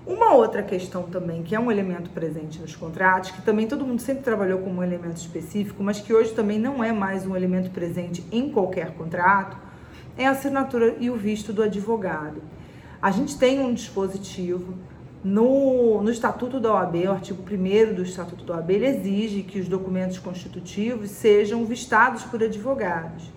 Uma 0.05 0.33
outra 0.33 0.63
questão 0.63 1.03
também, 1.03 1.43
que 1.43 1.53
é 1.53 1.59
um 1.59 1.69
elemento 1.69 2.09
presente 2.11 2.59
nos 2.59 2.73
contratos, 2.75 3.31
que 3.31 3.41
também 3.41 3.67
todo 3.67 3.85
mundo 3.85 4.01
sempre 4.01 4.23
trabalhou 4.23 4.59
como 4.59 4.79
um 4.79 4.83
elemento 4.83 5.17
específico, 5.17 5.83
mas 5.83 5.99
que 5.99 6.13
hoje 6.13 6.31
também 6.31 6.57
não 6.57 6.81
é 6.81 6.93
mais 6.93 7.25
um 7.25 7.35
elemento 7.35 7.69
presente 7.71 8.23
em 8.31 8.49
qualquer 8.49 8.93
contrato, 8.93 9.57
é 10.17 10.25
a 10.25 10.31
assinatura 10.31 10.95
e 10.97 11.09
o 11.09 11.17
visto 11.17 11.51
do 11.51 11.61
advogado. 11.61 12.41
A 13.01 13.11
gente 13.11 13.37
tem 13.37 13.59
um 13.59 13.73
dispositivo 13.73 14.75
no, 15.21 16.01
no 16.01 16.09
Estatuto 16.09 16.57
da 16.57 16.71
OAB, 16.73 16.95
o 17.05 17.11
artigo 17.11 17.43
1 17.43 17.93
do 17.93 18.01
Estatuto 18.01 18.45
da 18.45 18.55
OAB, 18.55 18.71
ele 18.71 18.87
exige 18.87 19.43
que 19.43 19.59
os 19.59 19.67
documentos 19.67 20.19
constitutivos 20.19 21.11
sejam 21.11 21.65
vistados 21.65 22.23
por 22.23 22.41
advogados. 22.41 23.36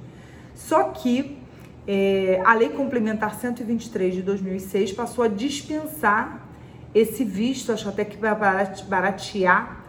Só 0.61 0.85
que 0.85 1.38
é, 1.87 2.40
a 2.45 2.55
Lei 2.55 2.69
Complementar 2.69 3.35
123 3.35 4.14
de 4.14 4.23
2006 4.23 4.93
passou 4.93 5.25
a 5.25 5.29
dispensar 5.29 6.47
esse 6.95 7.25
visto, 7.25 7.73
acho 7.73 7.88
até 7.88 8.05
que 8.05 8.17
vai 8.17 8.35
baratear 8.88 9.85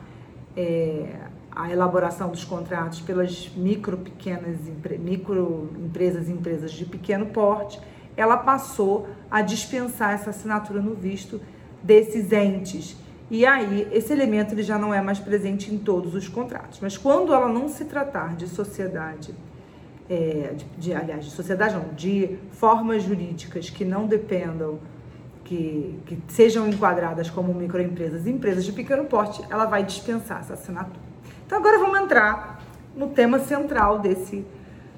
é, 0.55 1.07
a 1.51 1.69
elaboração 1.69 2.29
dos 2.29 2.45
contratos 2.45 3.01
pelas 3.01 3.51
micro, 3.55 3.97
pequenas, 3.97 4.57
micro 4.99 5.69
empresas 5.83 6.29
e 6.29 6.31
empresas 6.31 6.71
de 6.71 6.85
pequeno 6.85 7.27
porte, 7.27 7.79
ela 8.15 8.37
passou 8.37 9.07
a 9.29 9.41
dispensar 9.41 10.13
essa 10.13 10.29
assinatura 10.29 10.81
no 10.81 10.95
visto 10.95 11.41
desses 11.83 12.31
entes. 12.31 12.95
E 13.29 13.45
aí, 13.45 13.87
esse 13.91 14.11
elemento 14.11 14.53
ele 14.53 14.63
já 14.63 14.77
não 14.77 14.93
é 14.93 15.01
mais 15.01 15.19
presente 15.19 15.73
em 15.73 15.77
todos 15.77 16.15
os 16.15 16.27
contratos. 16.27 16.79
Mas 16.81 16.97
quando 16.97 17.33
ela 17.33 17.47
não 17.47 17.67
se 17.67 17.85
tratar 17.85 18.35
de 18.35 18.47
sociedade, 18.47 19.33
é, 20.09 20.53
de, 20.55 20.65
de, 20.77 20.93
aliás, 20.93 21.25
de 21.25 21.31
sociedade 21.31 21.75
não, 21.75 21.93
de 21.93 22.37
formas 22.51 23.03
jurídicas 23.03 23.69
que 23.69 23.85
não 23.85 24.07
dependam, 24.07 24.79
que, 25.43 25.99
que 26.05 26.17
sejam 26.29 26.67
enquadradas 26.67 27.29
como 27.29 27.53
microempresas 27.53 28.25
e 28.25 28.29
empresas 28.29 28.63
de 28.63 28.71
pequeno 28.71 29.05
porte, 29.05 29.43
ela 29.49 29.65
vai 29.65 29.83
dispensar 29.83 30.39
essa 30.39 30.53
assinatura. 30.53 30.99
Então 31.45 31.57
agora 31.57 31.77
vamos 31.79 31.99
entrar 31.99 32.61
no 32.95 33.09
tema 33.09 33.39
central 33.39 33.99
desse, 33.99 34.45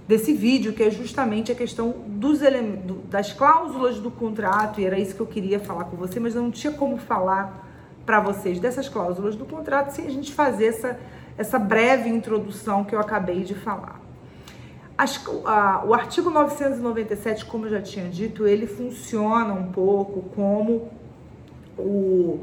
desse 0.07 0.33
vídeo, 0.33 0.73
que 0.73 0.83
é 0.83 0.91
justamente 0.91 1.51
a 1.51 1.55
questão 1.55 1.91
dos 2.07 2.41
elementos, 2.41 2.97
das 3.09 3.33
cláusulas 3.33 3.99
do 3.99 4.11
contrato, 4.11 4.79
e 4.79 4.85
era 4.85 4.99
isso 4.99 5.15
que 5.15 5.21
eu 5.21 5.27
queria 5.27 5.59
falar 5.59 5.85
com 5.85 5.97
você, 5.97 6.19
mas 6.19 6.35
não 6.35 6.51
tinha 6.51 6.73
como 6.73 6.97
falar 6.97 7.67
para 8.05 8.19
vocês 8.19 8.59
dessas 8.59 8.89
cláusulas 8.89 9.35
do 9.35 9.45
contrato 9.45 9.91
sem 9.91 10.05
a 10.05 10.09
gente 10.09 10.33
fazer 10.33 10.65
essa, 10.65 10.99
essa 11.37 11.57
breve 11.57 12.09
introdução 12.09 12.83
que 12.83 12.93
eu 12.93 12.99
acabei 12.99 13.43
de 13.43 13.55
falar. 13.55 14.02
As, 14.97 15.19
a, 15.45 15.83
o 15.85 15.93
artigo 15.93 16.29
997, 16.29 17.45
como 17.45 17.65
eu 17.65 17.71
já 17.71 17.81
tinha 17.81 18.07
dito, 18.09 18.45
ele 18.45 18.67
funciona 18.67 19.53
um 19.53 19.71
pouco 19.71 20.21
como 20.35 20.91
o, 21.77 22.39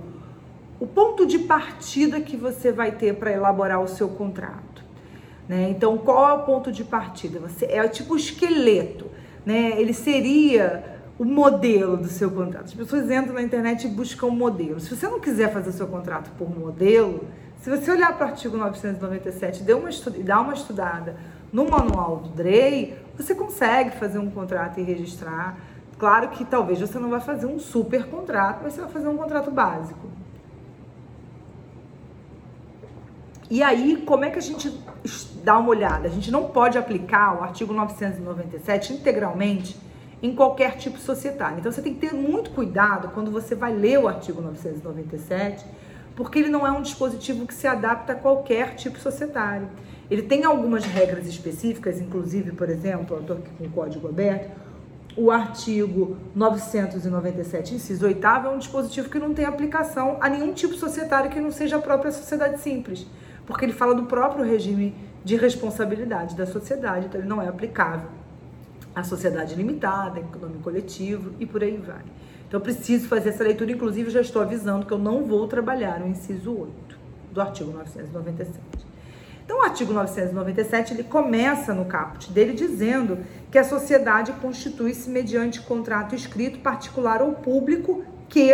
o 0.81 0.87
ponto 0.87 1.27
de 1.27 1.39
partida 1.39 2.21
que 2.21 2.37
você 2.37 2.73
vai 2.73 2.93
ter 2.93 3.15
para 3.15 3.31
elaborar 3.31 3.81
o 3.81 3.87
seu 3.87 4.09
contrato. 4.09 4.83
Né? 5.49 5.71
Então, 5.71 5.99
qual 5.99 6.29
é 6.29 6.33
o 6.33 6.45
ponto 6.45 6.73
de 6.73 6.85
partida? 6.85 7.39
Você 7.41 7.67
é 7.67 7.87
tipo 7.89 8.15
o 8.15 8.17
esqueleto, 8.17 9.07
né? 9.45 9.81
Ele 9.81 9.93
seria 9.93 11.01
o 11.19 11.25
modelo 11.25 11.97
do 11.97 12.09
seu 12.09 12.31
contrato. 12.31 12.67
As 12.67 12.75
pessoas 12.75 13.11
entram 13.11 13.35
na 13.35 13.43
internet 13.43 13.85
e 13.85 13.91
buscam 13.91 14.29
um 14.29 14.31
modelo. 14.31 14.81
Se 14.81 14.95
você 14.95 15.07
não 15.07 15.21
quiser 15.21 15.53
fazer 15.53 15.71
o 15.71 15.73
seu 15.73 15.87
contrato 15.87 16.31
por 16.39 16.49
modelo, 16.49 17.27
se 17.61 17.69
você 17.69 17.91
olhar 17.91 18.17
para 18.17 18.29
o 18.29 18.31
artigo 18.31 18.57
997 18.57 19.63
e 19.67 19.73
uma 19.75 19.91
dar 20.25 20.41
uma 20.41 20.55
estudada 20.55 21.17
no 21.53 21.69
manual 21.69 22.17
do 22.19 22.29
DREI, 22.31 22.97
você 23.17 23.35
consegue 23.35 23.91
fazer 23.91 24.19
um 24.19 24.31
contrato 24.31 24.79
e 24.79 24.83
registrar. 24.83 25.57
Claro 25.99 26.29
que 26.29 26.45
talvez 26.45 26.81
você 26.81 26.99
não 26.99 27.11
vai 27.11 27.21
fazer 27.21 27.47
um 27.47 27.59
super 27.59 28.07
contrato, 28.07 28.61
mas 28.63 28.73
você 28.73 28.81
vai 28.81 28.91
fazer 28.91 29.09
um 29.09 29.17
contrato 29.17 29.51
básico. 29.51 30.09
E 33.51 33.65
aí, 33.65 34.03
como 34.07 34.25
é 34.25 34.31
que 34.31 34.39
a 34.39 34.43
gente 34.43 34.71
dá 35.43 35.59
uma 35.59 35.71
olhada? 35.71 36.07
A 36.07 36.11
gente 36.11 36.31
não 36.31 36.45
pode 36.45 36.79
aplicar 36.79 37.41
o 37.41 37.43
artigo 37.43 37.73
997 37.73 38.93
integralmente 38.93 39.77
em 40.23 40.35
qualquer 40.35 40.77
tipo 40.77 40.99
societário. 40.99 41.59
Então, 41.59 41.73
você 41.73 41.83
tem 41.83 41.95
que 41.95 42.01
ter 42.01 42.15
muito 42.15 42.51
cuidado 42.51 43.09
quando 43.09 43.31
você 43.31 43.57
vai 43.57 43.75
ler 43.75 43.99
o 43.99 44.07
artigo 44.07 44.41
997, 44.41 45.67
porque 46.25 46.39
ele 46.39 46.49
não 46.49 46.67
é 46.67 46.71
um 46.71 46.83
dispositivo 46.83 47.47
que 47.47 47.55
se 47.55 47.67
adapta 47.67 48.13
a 48.13 48.17
qualquer 48.17 48.75
tipo 48.75 48.99
societário. 48.99 49.69
Ele 50.11 50.23
tem 50.23 50.45
algumas 50.45 50.85
regras 50.85 51.27
específicas, 51.27 52.01
inclusive, 52.01 52.53
por 52.53 52.69
exemplo, 52.69 53.17
eu 53.17 53.21
estou 53.21 53.37
aqui 53.37 53.51
com 53.57 53.65
o 53.65 53.71
código 53.71 54.09
aberto, 54.09 54.51
o 55.17 55.31
artigo 55.31 56.17
997, 56.35 57.75
inciso 57.75 58.07
8 58.07 58.27
é 58.27 58.49
um 58.49 58.59
dispositivo 58.59 59.09
que 59.09 59.19
não 59.19 59.35
tem 59.35 59.45
aplicação 59.45 60.19
a 60.21 60.29
nenhum 60.29 60.53
tipo 60.53 60.75
societário 60.75 61.31
que 61.31 61.41
não 61.41 61.51
seja 61.51 61.77
a 61.77 61.81
própria 61.81 62.13
sociedade 62.13 62.61
simples 62.61 63.07
porque 63.51 63.65
ele 63.65 63.73
fala 63.73 63.95
do 63.95 64.05
próprio 64.05 64.45
regime 64.45 64.95
de 65.25 65.37
responsabilidade 65.37 66.37
da 66.37 66.47
sociedade, 66.47 67.07
então 67.07 67.21
ele 67.21 67.29
não 67.29 67.43
é 67.43 67.49
aplicável 67.49 68.09
à 68.95 69.03
sociedade 69.03 69.57
limitada, 69.57 70.23
nome 70.41 70.59
coletivo 70.63 71.33
e 71.41 71.45
por 71.45 71.63
aí 71.63 71.77
vai. 71.77 72.03
Então 72.51 72.59
eu 72.59 72.65
preciso 72.65 73.07
fazer 73.07 73.29
essa 73.29 73.45
leitura, 73.45 73.71
inclusive 73.71 74.11
já 74.11 74.21
estou 74.21 74.43
avisando 74.43 74.85
que 74.85 74.93
eu 74.93 74.99
não 74.99 75.23
vou 75.25 75.47
trabalhar 75.47 76.03
o 76.03 76.09
inciso 76.09 76.51
8 76.51 76.99
do 77.31 77.41
artigo 77.41 77.71
997. 77.71 78.59
Então 79.45 79.61
o 79.61 79.63
artigo 79.63 79.93
997 79.93 80.95
ele 80.95 81.05
começa 81.05 81.73
no 81.73 81.85
caput 81.85 82.29
dele 82.33 82.53
dizendo 82.53 83.19
que 83.53 83.57
a 83.57 83.63
sociedade 83.63 84.33
constitui-se 84.33 85.09
mediante 85.09 85.61
contrato 85.61 86.13
escrito 86.13 86.59
particular 86.59 87.23
ou 87.23 87.35
público 87.35 88.05
que 88.29 88.53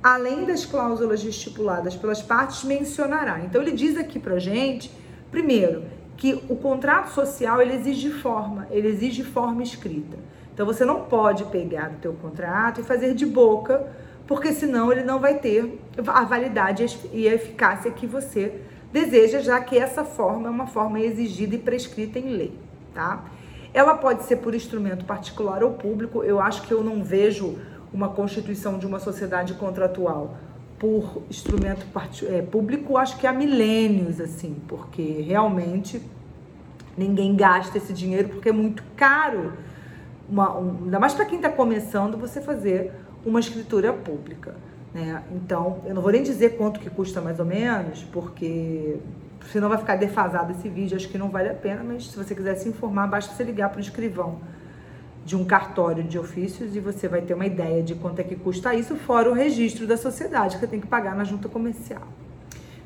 além 0.00 0.44
das 0.44 0.64
cláusulas 0.64 1.24
estipuladas 1.24 1.96
pelas 1.96 2.22
partes, 2.22 2.62
mencionará. 2.62 3.40
Então 3.40 3.60
ele 3.60 3.72
diz 3.72 3.96
aqui 3.96 4.20
pra 4.20 4.38
gente, 4.38 4.88
primeiro, 5.32 5.82
que 6.16 6.40
o 6.48 6.54
contrato 6.54 7.10
social 7.10 7.60
ele 7.60 7.74
exige 7.74 8.10
forma, 8.10 8.68
ele 8.70 8.86
exige 8.86 9.24
forma 9.24 9.64
escrita. 9.64 10.16
Então 10.52 10.66
você 10.66 10.84
não 10.84 11.02
pode 11.02 11.44
pegar 11.44 11.90
o 11.90 12.00
teu 12.00 12.12
contrato 12.14 12.80
e 12.80 12.84
fazer 12.84 13.14
de 13.14 13.24
boca, 13.24 13.86
porque 14.26 14.52
senão 14.52 14.92
ele 14.92 15.02
não 15.02 15.18
vai 15.18 15.38
ter 15.38 15.80
a 16.06 16.24
validade 16.24 16.98
e 17.12 17.28
a 17.28 17.34
eficácia 17.34 17.90
que 17.90 18.06
você 18.06 18.60
deseja, 18.92 19.40
já 19.40 19.60
que 19.60 19.78
essa 19.78 20.04
forma 20.04 20.48
é 20.48 20.50
uma 20.50 20.66
forma 20.66 21.00
exigida 21.00 21.54
e 21.54 21.58
prescrita 21.58 22.18
em 22.18 22.28
lei, 22.28 22.52
tá? 22.94 23.24
Ela 23.72 23.94
pode 23.94 24.24
ser 24.24 24.36
por 24.36 24.54
instrumento 24.54 25.04
particular 25.06 25.64
ou 25.64 25.72
público. 25.72 26.22
Eu 26.22 26.38
acho 26.38 26.62
que 26.62 26.72
eu 26.72 26.84
não 26.84 27.02
vejo 27.02 27.58
uma 27.92 28.10
constituição 28.10 28.78
de 28.78 28.86
uma 28.86 28.98
sociedade 28.98 29.54
contratual 29.54 30.36
por 30.78 31.22
instrumento 31.30 31.86
é, 32.28 32.42
público, 32.42 32.96
acho 32.96 33.16
que 33.16 33.26
há 33.26 33.32
milênios, 33.32 34.20
assim, 34.20 34.56
porque 34.66 35.22
realmente 35.24 36.02
ninguém 36.98 37.36
gasta 37.36 37.78
esse 37.78 37.92
dinheiro 37.92 38.30
porque 38.30 38.48
é 38.48 38.52
muito 38.52 38.82
caro. 38.96 39.52
Uma, 40.28 40.56
um, 40.58 40.84
ainda 40.84 40.98
mais 40.98 41.14
para 41.14 41.24
quem 41.24 41.36
está 41.36 41.50
começando, 41.50 42.16
você 42.16 42.40
fazer 42.40 42.92
uma 43.24 43.40
escritura 43.40 43.92
pública. 43.92 44.54
Né? 44.94 45.22
Então, 45.32 45.80
eu 45.84 45.94
não 45.94 46.02
vou 46.02 46.12
nem 46.12 46.22
dizer 46.22 46.56
quanto 46.56 46.80
que 46.80 46.90
custa 46.90 47.20
mais 47.20 47.38
ou 47.38 47.46
menos, 47.46 48.02
porque 48.04 48.98
senão 49.50 49.68
vai 49.68 49.78
ficar 49.78 49.96
defasado 49.96 50.52
esse 50.52 50.68
vídeo, 50.68 50.96
acho 50.96 51.08
que 51.08 51.18
não 51.18 51.28
vale 51.28 51.48
a 51.48 51.54
pena, 51.54 51.82
mas 51.82 52.06
se 52.06 52.16
você 52.16 52.34
quiser 52.34 52.54
se 52.56 52.68
informar, 52.68 53.06
basta 53.06 53.34
você 53.34 53.42
ligar 53.42 53.70
para 53.70 53.78
o 53.78 53.80
escrivão 53.80 54.40
de 55.24 55.36
um 55.36 55.44
cartório 55.44 56.02
de 56.02 56.18
ofícios 56.18 56.74
e 56.74 56.80
você 56.80 57.06
vai 57.06 57.22
ter 57.22 57.34
uma 57.34 57.46
ideia 57.46 57.82
de 57.82 57.94
quanto 57.94 58.20
é 58.20 58.24
que 58.24 58.34
custa 58.34 58.74
isso, 58.74 58.96
fora 58.96 59.30
o 59.30 59.32
registro 59.32 59.86
da 59.86 59.96
sociedade 59.96 60.58
que 60.58 60.66
tem 60.66 60.80
que 60.80 60.86
pagar 60.86 61.14
na 61.14 61.24
junta 61.24 61.48
comercial. 61.48 62.02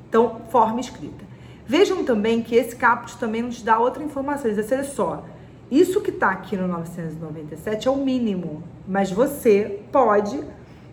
Então, 0.08 0.42
forma 0.50 0.80
escrita. 0.80 1.24
Vejam 1.66 2.04
também 2.04 2.42
que 2.42 2.54
esse 2.54 2.76
caput 2.76 3.16
também 3.18 3.42
nos 3.42 3.60
dá 3.62 3.78
outra 3.78 4.02
informação. 4.02 4.52
Diz 4.52 4.70
olha 4.70 4.84
só, 4.84 5.24
isso 5.70 6.00
que 6.00 6.10
está 6.10 6.30
aqui 6.30 6.56
no 6.56 6.68
997 6.68 7.88
é 7.88 7.90
o 7.90 7.96
mínimo, 7.96 8.62
mas 8.86 9.10
você 9.10 9.80
pode 9.90 10.40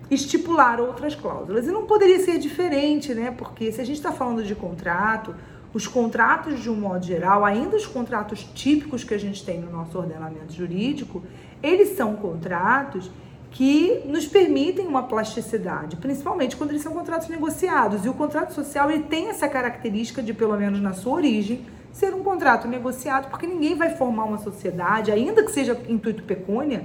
estipular 0.10 0.80
outras 0.80 1.16
cláusulas. 1.16 1.68
E 1.68 1.72
não 1.72 1.86
poderia 1.86 2.20
ser 2.20 2.40
diferente, 2.40 3.14
né? 3.14 3.32
Porque 3.32 3.72
se 3.72 3.82
a 3.82 3.86
gente 3.86 3.98
está 3.98 4.12
falando 4.12 4.44
de 4.44 4.56
contrato, 4.56 5.36
os 5.74 5.88
contratos, 5.88 6.60
de 6.60 6.70
um 6.70 6.76
modo 6.76 7.06
geral, 7.06 7.44
ainda 7.44 7.76
os 7.76 7.86
contratos 7.86 8.44
típicos 8.54 9.04
que 9.04 9.14
a 9.14 9.18
gente 9.18 9.44
tem 9.44 9.60
no 9.60 9.72
nosso 9.72 9.98
ordenamento 9.98 10.54
jurídico, 10.54 11.24
eles 11.62 11.96
são 11.96 12.16
contratos 12.16 13.10
que 13.50 14.02
nos 14.06 14.26
permitem 14.26 14.88
uma 14.88 15.04
plasticidade, 15.04 15.96
principalmente 15.98 16.56
quando 16.56 16.72
eles 16.72 16.82
são 16.82 16.92
contratos 16.92 17.28
negociados. 17.28 18.04
E 18.06 18.10
o 18.10 18.14
contrato 18.14 18.52
social 18.54 18.90
ele 18.90 19.04
tem 19.04 19.30
essa 19.30 19.48
característica 19.48 20.22
de, 20.24 20.34
pelo 20.34 20.58
menos 20.58 20.82
na 20.82 20.94
sua 20.94 21.14
origem, 21.14 21.64
ser 21.94 22.14
um 22.14 22.24
contrato 22.24 22.68
negociado, 22.68 23.30
porque 23.30 23.48
ninguém 23.48 23.76
vai 23.76 23.96
formar 23.96 24.26
uma 24.26 24.40
sociedade, 24.40 25.12
ainda 25.12 25.44
que 25.44 25.52
seja 25.52 25.80
intuito 25.88 26.24
pecúnia, 26.24 26.84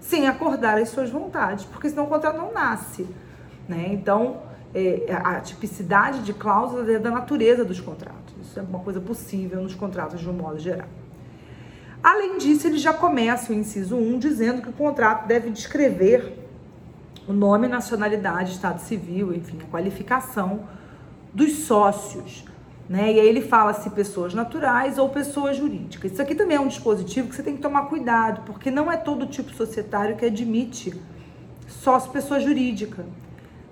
sem 0.00 0.26
acordar 0.26 0.78
as 0.78 0.88
suas 0.88 1.10
vontades, 1.10 1.66
porque 1.66 1.88
senão 1.90 2.04
o 2.04 2.08
contrato 2.08 2.38
não 2.38 2.52
nasce. 2.52 3.06
Né? 3.68 3.90
Então, 3.92 4.40
é, 4.74 5.06
a 5.22 5.40
tipicidade 5.40 6.22
de 6.22 6.32
cláusulas 6.32 6.88
é 6.88 6.98
da 6.98 7.10
natureza 7.10 7.64
dos 7.64 7.78
contratos. 7.78 8.34
Isso 8.42 8.58
é 8.58 8.62
uma 8.62 8.78
coisa 8.78 9.00
possível 9.00 9.62
nos 9.62 9.74
contratos 9.74 10.18
de 10.20 10.28
um 10.28 10.32
modo 10.32 10.58
geral. 10.58 10.88
Além 12.02 12.38
disso, 12.38 12.66
ele 12.66 12.78
já 12.78 12.94
começa 12.94 13.52
o 13.52 13.54
inciso 13.54 13.96
1 13.96 14.18
dizendo 14.18 14.62
que 14.62 14.68
o 14.70 14.72
contrato 14.72 15.26
deve 15.26 15.50
descrever 15.50 16.48
o 17.26 17.32
nome, 17.32 17.68
nacionalidade, 17.68 18.52
estado 18.52 18.80
civil, 18.80 19.34
enfim, 19.34 19.58
a 19.62 19.70
qualificação 19.70 20.60
dos 21.34 21.52
sócios. 21.66 22.44
Né? 22.88 23.12
E 23.12 23.20
aí 23.20 23.28
ele 23.28 23.42
fala 23.42 23.74
se 23.74 23.90
pessoas 23.90 24.32
naturais 24.32 24.96
ou 24.96 25.08
pessoas 25.10 25.56
jurídicas. 25.56 26.12
Isso 26.12 26.22
aqui 26.22 26.34
também 26.34 26.56
é 26.56 26.60
um 26.60 26.68
dispositivo 26.68 27.28
que 27.28 27.36
você 27.36 27.42
tem 27.42 27.54
que 27.54 27.62
tomar 27.62 27.82
cuidado, 27.82 28.42
porque 28.46 28.70
não 28.70 28.90
é 28.90 28.96
todo 28.96 29.26
tipo 29.26 29.52
societário 29.52 30.16
que 30.16 30.24
admite 30.24 30.98
sócio 31.66 32.10
pessoa 32.10 32.40
jurídica. 32.40 33.04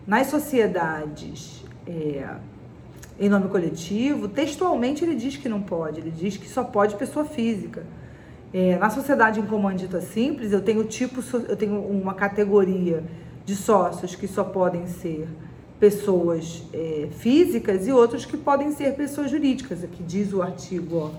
Nas 0.06 0.26
sociedades 0.26 1.64
é, 1.86 2.28
em 3.18 3.28
nome 3.28 3.48
coletivo, 3.48 4.28
textualmente 4.28 5.02
ele 5.02 5.14
diz 5.14 5.36
que 5.36 5.48
não 5.48 5.62
pode, 5.62 6.00
ele 6.00 6.10
diz 6.10 6.36
que 6.36 6.48
só 6.48 6.62
pode 6.62 6.96
pessoa 6.96 7.24
física. 7.24 7.84
É, 8.52 8.76
na 8.76 8.90
sociedade 8.90 9.40
em 9.40 9.46
comandita 9.46 10.00
simples, 10.00 10.52
eu 10.52 10.60
tenho 10.60 10.84
tipo, 10.84 11.22
eu 11.48 11.56
tenho 11.56 11.80
uma 11.80 12.14
categoria 12.14 13.02
de 13.44 13.56
sócios 13.56 14.14
que 14.14 14.28
só 14.28 14.44
podem 14.44 14.86
ser 14.86 15.26
pessoas 15.78 16.62
é, 16.72 17.08
físicas 17.10 17.86
e 17.86 17.92
outros 17.92 18.24
que 18.24 18.36
podem 18.36 18.72
ser 18.72 18.94
pessoas 18.94 19.30
jurídicas. 19.30 19.84
Aqui 19.84 20.02
diz 20.02 20.32
o 20.32 20.42
artigo, 20.42 20.96
ó, 20.96 21.10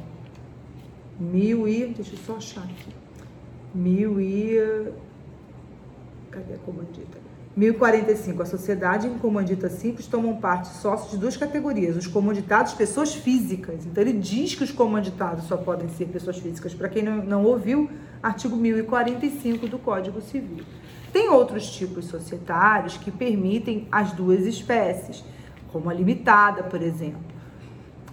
mil 1.19 1.67
e, 1.67 1.85
deixa 1.87 2.13
eu 2.13 2.19
só 2.25 2.35
achar 2.37 2.63
aqui, 2.63 2.91
mil 3.73 4.19
e, 4.19 4.57
cadê 6.31 6.55
a 6.55 6.57
comandita? 6.57 7.27
1045. 7.57 8.43
A 8.43 8.45
sociedade 8.45 9.07
em 9.07 9.17
comandita 9.17 9.67
simples 9.67 10.05
tomam 10.05 10.35
parte 10.37 10.67
sócios 10.67 11.11
de 11.11 11.17
duas 11.17 11.35
categorias: 11.35 11.97
os 11.97 12.05
comanditados, 12.05 12.73
pessoas 12.73 13.15
físicas. 13.15 13.83
Então, 13.85 14.03
ele 14.03 14.13
diz 14.13 14.53
que 14.53 14.63
os 14.63 14.71
comanditados 14.71 15.45
só 15.45 15.57
podem 15.57 15.89
ser 15.89 16.05
pessoas 16.05 16.37
físicas. 16.37 16.75
Para 16.75 16.87
quem 16.87 17.01
não, 17.01 17.17
não 17.17 17.43
ouviu, 17.43 17.89
artigo 18.21 18.55
1045 18.55 19.67
do 19.67 19.79
Código 19.79 20.21
Civil. 20.21 20.63
Tem 21.17 21.29
outros 21.29 21.71
tipos 21.71 22.05
societários 22.05 22.95
que 22.95 23.09
permitem 23.09 23.87
as 23.91 24.11
duas 24.11 24.45
espécies, 24.45 25.25
como 25.71 25.89
a 25.89 25.93
limitada, 25.93 26.61
por 26.61 26.79
exemplo. 26.79 27.23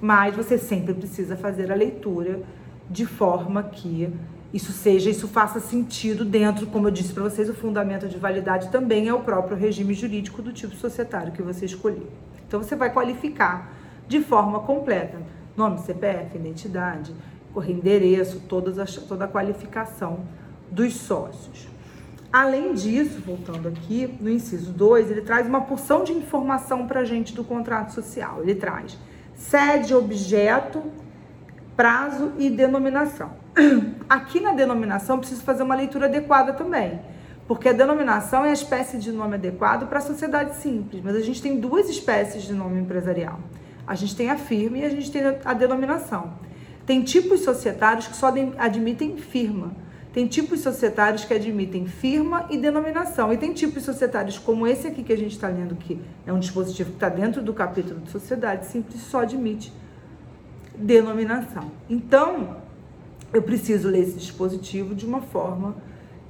Mas 0.00 0.34
você 0.34 0.56
sempre 0.56 0.94
precisa 0.94 1.37
fazer 1.37 1.70
a 1.70 1.75
leitura 1.75 2.40
de 2.88 3.04
forma 3.04 3.62
que 3.62 4.11
isso 4.54 4.73
seja, 4.73 5.11
isso 5.11 5.28
faça 5.28 5.61
sentido 5.61 6.25
dentro, 6.25 6.66
como 6.68 6.88
eu 6.88 6.90
disse 6.90 7.12
para 7.12 7.25
vocês, 7.25 7.46
o 7.50 7.52
fundamento 7.52 8.08
de 8.08 8.16
validade 8.16 8.70
também 8.70 9.06
é 9.06 9.12
o 9.12 9.20
próprio 9.20 9.54
regime 9.54 9.92
jurídico 9.92 10.40
do 10.40 10.50
tipo 10.50 10.75
societário 10.75 11.30
que 11.30 11.42
você 11.42 11.66
escolheu. 11.66 12.08
Então 12.49 12.62
você 12.62 12.75
vai 12.75 12.90
qualificar 12.90 13.70
de 14.08 14.23
forma 14.23 14.61
completa 14.61 15.18
nome, 15.54 15.78
CPF, 15.80 16.38
identidade, 16.38 17.14
endereço, 17.68 18.40
todas 18.49 18.78
as, 18.78 18.96
toda 18.96 19.26
a 19.26 19.28
qualificação 19.28 20.20
dos 20.70 20.94
sócios. 20.94 21.74
Além 22.35 22.75
disso, 22.75 23.21
voltando 23.25 23.69
aqui, 23.69 24.12
no 24.21 24.29
inciso 24.29 24.73
2, 24.73 25.09
ele 25.09 25.21
traz 25.21 25.47
uma 25.47 25.61
porção 25.61 26.03
de 26.03 26.12
informação 26.12 26.85
para 26.85 26.99
a 26.99 27.05
gente 27.05 27.33
do 27.33 27.45
contrato 27.45 27.93
social. 27.93 28.43
Ele 28.43 28.57
traz 28.57 28.99
sede, 29.37 29.95
objeto, 29.95 30.83
prazo 31.76 32.33
e 32.37 32.50
denominação. 32.50 33.31
Aqui 34.11 34.41
na 34.41 34.53
denominação, 34.53 35.21
preciso 35.21 35.45
fazer 35.45 35.62
uma 35.62 35.76
leitura 35.76 36.07
adequada 36.07 36.53
também, 36.53 37.00
porque 37.47 37.69
a 37.69 37.73
denominação 37.73 38.45
é 38.45 38.50
a 38.50 38.53
espécie 38.53 38.99
de 38.99 39.12
nome 39.12 39.37
adequado 39.37 39.87
para 39.87 39.99
a 39.99 40.03
sociedade 40.03 40.57
simples, 40.57 41.05
mas 41.05 41.14
a 41.14 41.21
gente 41.21 41.41
tem 41.41 41.61
duas 41.61 41.88
espécies 41.88 42.43
de 42.43 42.53
nome 42.53 42.81
empresarial. 42.81 43.38
A 43.87 43.95
gente 43.95 44.17
tem 44.17 44.29
a 44.29 44.37
firma 44.37 44.79
e 44.79 44.85
a 44.85 44.91
gente 44.91 45.09
tem 45.09 45.23
a 45.45 45.55
denominação. 45.55 46.33
Tem 46.85 47.00
tipos 47.00 47.43
societários 47.43 48.09
que 48.09 48.17
só 48.17 48.35
admitem 48.59 49.19
firma. 49.19 49.85
Tem 50.14 50.28
tipos 50.28 50.61
societários 50.61 51.25
que 51.25 51.35
admitem 51.35 51.87
firma 51.87 52.47
e 52.49 52.56
denominação. 52.56 53.33
E 53.33 53.37
tem 53.37 53.52
tipos 53.52 53.83
societários 53.83 54.38
como 54.38 54.64
esse 54.64 54.87
aqui 54.87 55.02
que 55.02 55.12
a 55.12 55.18
gente 55.18 55.33
está 55.33 55.49
lendo, 55.49 55.75
que 55.75 56.00
é 56.25 56.33
um 56.33 56.38
dispositivo 56.38 56.90
que 56.90 56.97
está 56.97 57.09
dentro 57.09 57.42
do 57.42 57.52
capítulo 57.52 57.99
de 57.99 58.12
sociedade 58.12 58.66
simples, 58.66 59.00
só 59.00 59.23
admite 59.23 59.73
denominação. 60.78 61.68
Então, 61.90 62.59
eu 63.33 63.42
preciso 63.42 63.88
ler 63.88 64.02
esse 64.02 64.16
dispositivo 64.16 64.94
de 64.94 65.04
uma 65.04 65.21
forma 65.21 65.75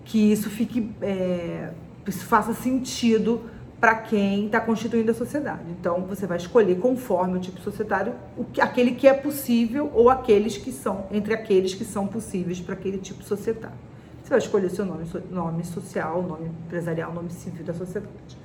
que 0.02 0.32
isso 0.32 0.48
fique, 0.48 0.90
é, 1.02 1.68
isso 2.06 2.24
faça 2.24 2.54
sentido 2.54 3.42
para 3.84 3.96
quem 3.96 4.46
está 4.46 4.62
constituindo 4.62 5.10
a 5.10 5.14
sociedade. 5.14 5.60
Então, 5.78 6.06
você 6.08 6.26
vai 6.26 6.38
escolher 6.38 6.78
conforme 6.78 7.36
o 7.36 7.38
tipo 7.38 7.60
societário 7.60 8.14
o 8.34 8.42
que, 8.42 8.58
aquele 8.58 8.92
que 8.92 9.06
é 9.06 9.12
possível 9.12 9.90
ou 9.92 10.08
aqueles 10.08 10.56
que 10.56 10.72
são, 10.72 11.04
entre 11.12 11.34
aqueles 11.34 11.74
que 11.74 11.84
são 11.84 12.06
possíveis 12.06 12.58
para 12.58 12.72
aquele 12.72 12.96
tipo 12.96 13.22
societário. 13.22 13.76
Você 14.22 14.30
vai 14.30 14.38
escolher 14.38 14.70
seu 14.70 14.86
nome, 14.86 15.04
nome 15.30 15.64
social, 15.66 16.22
nome 16.22 16.46
empresarial, 16.64 17.12
nome 17.12 17.28
civil 17.28 17.62
da 17.62 17.74
sociedade. 17.74 18.38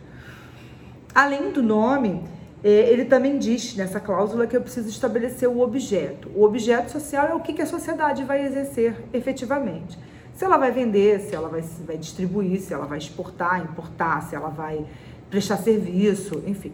Além 1.15 1.53
do 1.53 1.63
nome, 1.63 2.21
é, 2.61 2.91
ele 2.91 3.05
também 3.05 3.39
diz 3.39 3.77
nessa 3.77 4.01
cláusula 4.01 4.45
que 4.45 4.57
eu 4.57 4.61
preciso 4.61 4.89
estabelecer 4.89 5.47
o 5.47 5.61
objeto. 5.61 6.29
O 6.35 6.43
objeto 6.43 6.91
social 6.91 7.27
é 7.27 7.33
o 7.33 7.39
que 7.39 7.61
a 7.61 7.65
sociedade 7.65 8.25
vai 8.25 8.45
exercer 8.45 8.93
efetivamente. 9.13 9.97
Se 10.33 10.45
ela 10.45 10.55
vai 10.55 10.71
vender, 10.71 11.19
se 11.19 11.35
ela 11.35 11.47
vai, 11.49 11.61
vai 11.85 11.97
distribuir, 11.97 12.61
se 12.61 12.73
ela 12.73 12.85
vai 12.85 12.97
exportar, 12.97 13.61
importar, 13.61 14.21
se 14.23 14.35
ela 14.35 14.47
vai 14.47 14.85
prestar 15.29 15.57
serviço, 15.57 16.43
enfim, 16.45 16.71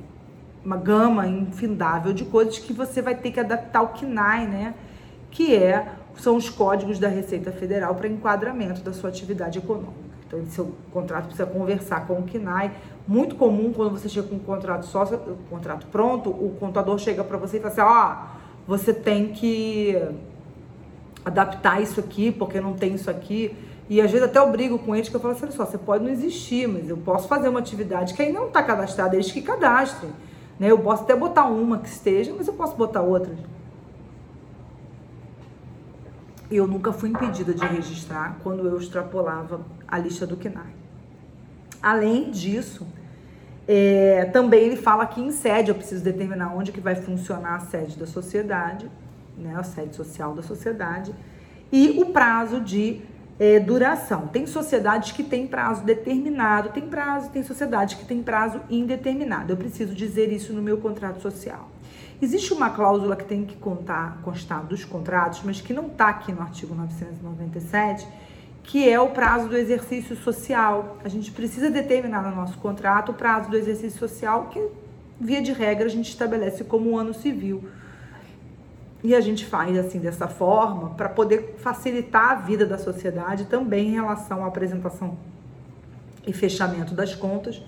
uma 0.64 0.78
gama 0.78 1.28
infindável 1.28 2.14
de 2.14 2.26
coisas 2.26 2.58
que 2.58 2.74
você 2.74 3.02
vai 3.02 3.16
ter 3.16 3.32
que 3.32 3.40
adaptar 3.40 3.80
ao 3.80 3.90
KNAI, 3.90 4.48
né? 4.48 4.74
Que 5.30 5.56
é, 5.56 5.94
são 6.18 6.36
os 6.36 6.50
códigos 6.50 6.98
da 6.98 7.08
Receita 7.08 7.52
Federal 7.52 7.94
para 7.96 8.08
enquadramento 8.08 8.82
da 8.82 8.94
sua 8.94 9.10
atividade 9.10 9.60
econômica. 9.60 10.06
Então, 10.28 10.44
seu 10.48 10.74
contrato 10.92 11.26
precisa 11.26 11.46
conversar 11.46 12.08
com 12.08 12.20
o 12.20 12.24
KNAI. 12.24 12.72
Muito 13.08 13.36
comum 13.36 13.72
quando 13.72 13.92
você 13.92 14.10
chega 14.10 14.28
com 14.28 14.36
um 14.36 14.40
contrato 14.40 14.86
sócio, 14.86 15.18
um 15.18 15.50
contrato 15.50 15.86
pronto, 15.88 16.30
o 16.30 16.56
contador 16.60 16.98
chega 16.98 17.24
para 17.24 17.38
você 17.38 17.58
e 17.58 17.60
fala 17.60 17.72
assim: 17.72 17.82
ó, 17.82 18.12
oh, 18.12 18.68
você 18.68 18.94
tem 18.94 19.28
que 19.28 20.02
adaptar 21.24 21.82
isso 21.82 22.00
aqui, 22.00 22.32
porque 22.32 22.60
não 22.60 22.74
tem 22.74 22.96
isso 22.96 23.10
aqui. 23.10 23.56
E 23.88 24.02
às 24.02 24.12
vezes 24.12 24.26
até 24.26 24.40
eu 24.40 24.52
brigo 24.52 24.80
com 24.80 24.96
eles 24.96 25.10
que 25.10 25.16
eu 25.16 25.20
falo 25.20 25.34
assim, 25.34 25.46
olha 25.46 25.52
só, 25.52 25.66
você 25.66 25.78
pode 25.78 26.04
não 26.04 26.12
existir, 26.12 26.68
mas 26.68 26.90
eu 26.90 26.98
posso 26.98 27.28
fazer 27.28 27.50
uma 27.50 27.60
atividade 27.60 28.14
que 28.14 28.22
ainda 28.22 28.40
não 28.40 28.48
está 28.48 28.64
cadastrada, 28.64 29.16
eles 29.16 29.32
que 29.32 29.42
cadastrem. 29.42 30.12
Né? 30.60 30.72
Eu 30.72 30.80
posso 30.80 31.04
até 31.04 31.16
botar 31.16 31.46
uma 31.46 31.78
que 31.78 31.88
esteja, 31.88 32.34
mas 32.36 32.48
eu 32.48 32.54
posso 32.54 32.76
botar 32.76 33.02
outras. 33.02 33.38
Eu 36.50 36.68
nunca 36.68 36.92
fui 36.92 37.10
impedida 37.10 37.54
de 37.54 37.66
registrar 37.66 38.38
quando 38.44 38.68
eu 38.68 38.78
extrapolava 38.78 39.62
a 39.88 39.98
lista 39.98 40.26
do 40.26 40.38
KNAI. 40.38 40.74
Além 41.82 42.32
disso, 42.32 42.88
é, 43.68 44.26
também 44.26 44.64
ele 44.64 44.76
fala 44.76 45.06
que 45.06 45.22
em 45.22 45.32
sede 45.32 45.70
eu 45.70 45.76
preciso 45.76 46.04
determinar 46.04 46.56
onde 46.56 46.72
que 46.72 46.80
vai 46.80 46.96
funcionar 46.96 47.56
a 47.56 47.60
sede 47.62 47.98
da 47.98 48.06
sociedade, 48.06 48.90
né, 49.38 49.56
a 49.56 49.64
sede 49.64 49.96
social 49.96 50.34
da 50.34 50.42
sociedade, 50.42 51.14
e 51.72 52.00
o 52.02 52.08
prazo 52.08 52.60
de 52.60 53.02
é, 53.40 53.60
duração. 53.60 54.28
Tem 54.28 54.48
sociedades 54.48 55.12
que 55.12 55.24
têm 55.24 55.46
prazo 55.48 55.84
determinado, 55.84 56.70
tem 56.70 56.88
prazo, 56.88 57.30
tem 57.30 57.44
sociedades 57.44 57.96
que 57.96 58.06
têm 58.06 58.24
prazo 58.24 58.62
indeterminado. 58.70 59.52
Eu 59.52 59.58
preciso 59.58 59.94
dizer 59.94 60.32
isso 60.32 60.54
no 60.54 60.62
meu 60.62 60.78
contrato 60.78 61.22
social. 61.22 61.70
Existe 62.22 62.54
uma 62.54 62.70
cláusula 62.70 63.16
que 63.16 63.26
tem 63.26 63.44
que 63.46 63.56
contar, 63.58 64.20
constar 64.24 64.64
dos 64.64 64.86
contratos, 64.86 65.42
mas 65.44 65.60
que 65.60 65.74
não 65.74 65.88
está 65.88 66.08
aqui 66.08 66.32
no 66.32 66.42
artigo 66.42 66.74
997, 66.74 68.08
que 68.64 68.90
é 68.90 69.00
o 69.00 69.10
prazo 69.10 69.50
do 69.50 69.58
exercício 69.58 70.16
social. 70.16 70.98
A 71.04 71.10
gente 71.10 71.30
precisa 71.32 71.70
determinar 71.70 72.24
no 72.24 72.34
nosso 72.34 72.58
contrato 72.58 73.12
o 73.12 73.14
prazo 73.14 73.50
do 73.50 73.58
exercício 73.58 74.00
social, 74.00 74.46
que, 74.46 74.66
via 75.20 75.42
de 75.42 75.52
regra, 75.52 75.86
a 75.86 75.90
gente 75.90 76.10
estabelece 76.10 76.64
como 76.64 76.92
um 76.92 76.98
ano 76.98 77.14
civil. 77.14 77.66
E 79.06 79.14
a 79.14 79.22
gente 79.22 79.46
faz 79.46 79.78
assim 79.78 80.00
dessa 80.00 80.28
forma 80.28 80.90
para 80.96 81.08
poder 81.08 81.58
facilitar 81.60 82.32
a 82.32 82.36
vida 82.38 82.66
da 82.66 82.80
sociedade 82.80 83.46
também 83.46 83.90
em 83.90 83.92
relação 83.92 84.44
à 84.44 84.48
apresentação 84.48 85.16
e 86.26 86.34
fechamento 86.34 86.96
das 86.96 87.14
contas 87.14 87.62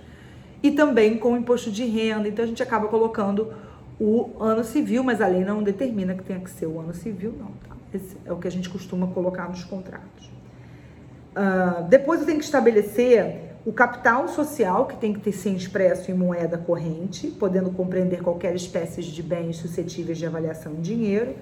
e 0.63 0.71
também 0.71 1.15
com 1.19 1.33
o 1.33 1.37
imposto 1.37 1.69
de 1.69 1.85
renda. 1.85 2.27
Então 2.27 2.43
a 2.43 2.47
gente 2.47 2.63
acaba 2.63 2.87
colocando 2.87 3.53
o 3.99 4.31
ano 4.39 4.63
civil, 4.63 5.03
mas 5.03 5.21
a 5.21 5.27
lei 5.27 5.45
não 5.45 5.61
determina 5.61 6.15
que 6.15 6.23
tenha 6.23 6.39
que 6.39 6.49
ser 6.49 6.65
o 6.65 6.79
ano 6.79 6.95
civil, 6.95 7.35
não. 7.37 7.51
Tá? 7.69 7.75
Esse 7.93 8.17
é 8.25 8.33
o 8.33 8.37
que 8.37 8.47
a 8.47 8.51
gente 8.51 8.67
costuma 8.67 9.05
colocar 9.05 9.47
nos 9.47 9.63
contratos. 9.63 10.25
Uh, 11.35 11.83
depois 11.87 12.19
eu 12.19 12.25
tenho 12.25 12.39
que 12.39 12.45
estabelecer 12.45 13.46
o 13.67 13.73
capital 13.73 14.29
social, 14.29 14.85
que 14.85 14.95
tem 14.95 15.11
que 15.11 15.19
ter 15.19 15.33
ser 15.33 15.49
expresso 15.49 16.09
em 16.09 16.13
moeda 16.13 16.57
corrente, 16.57 17.27
podendo 17.27 17.69
compreender 17.69 18.23
qualquer 18.23 18.55
espécie 18.55 19.03
de 19.03 19.21
bens 19.21 19.57
suscetíveis 19.57 20.17
de 20.17 20.25
avaliação 20.25 20.71
em 20.71 20.79
dinheiro, 20.79 21.35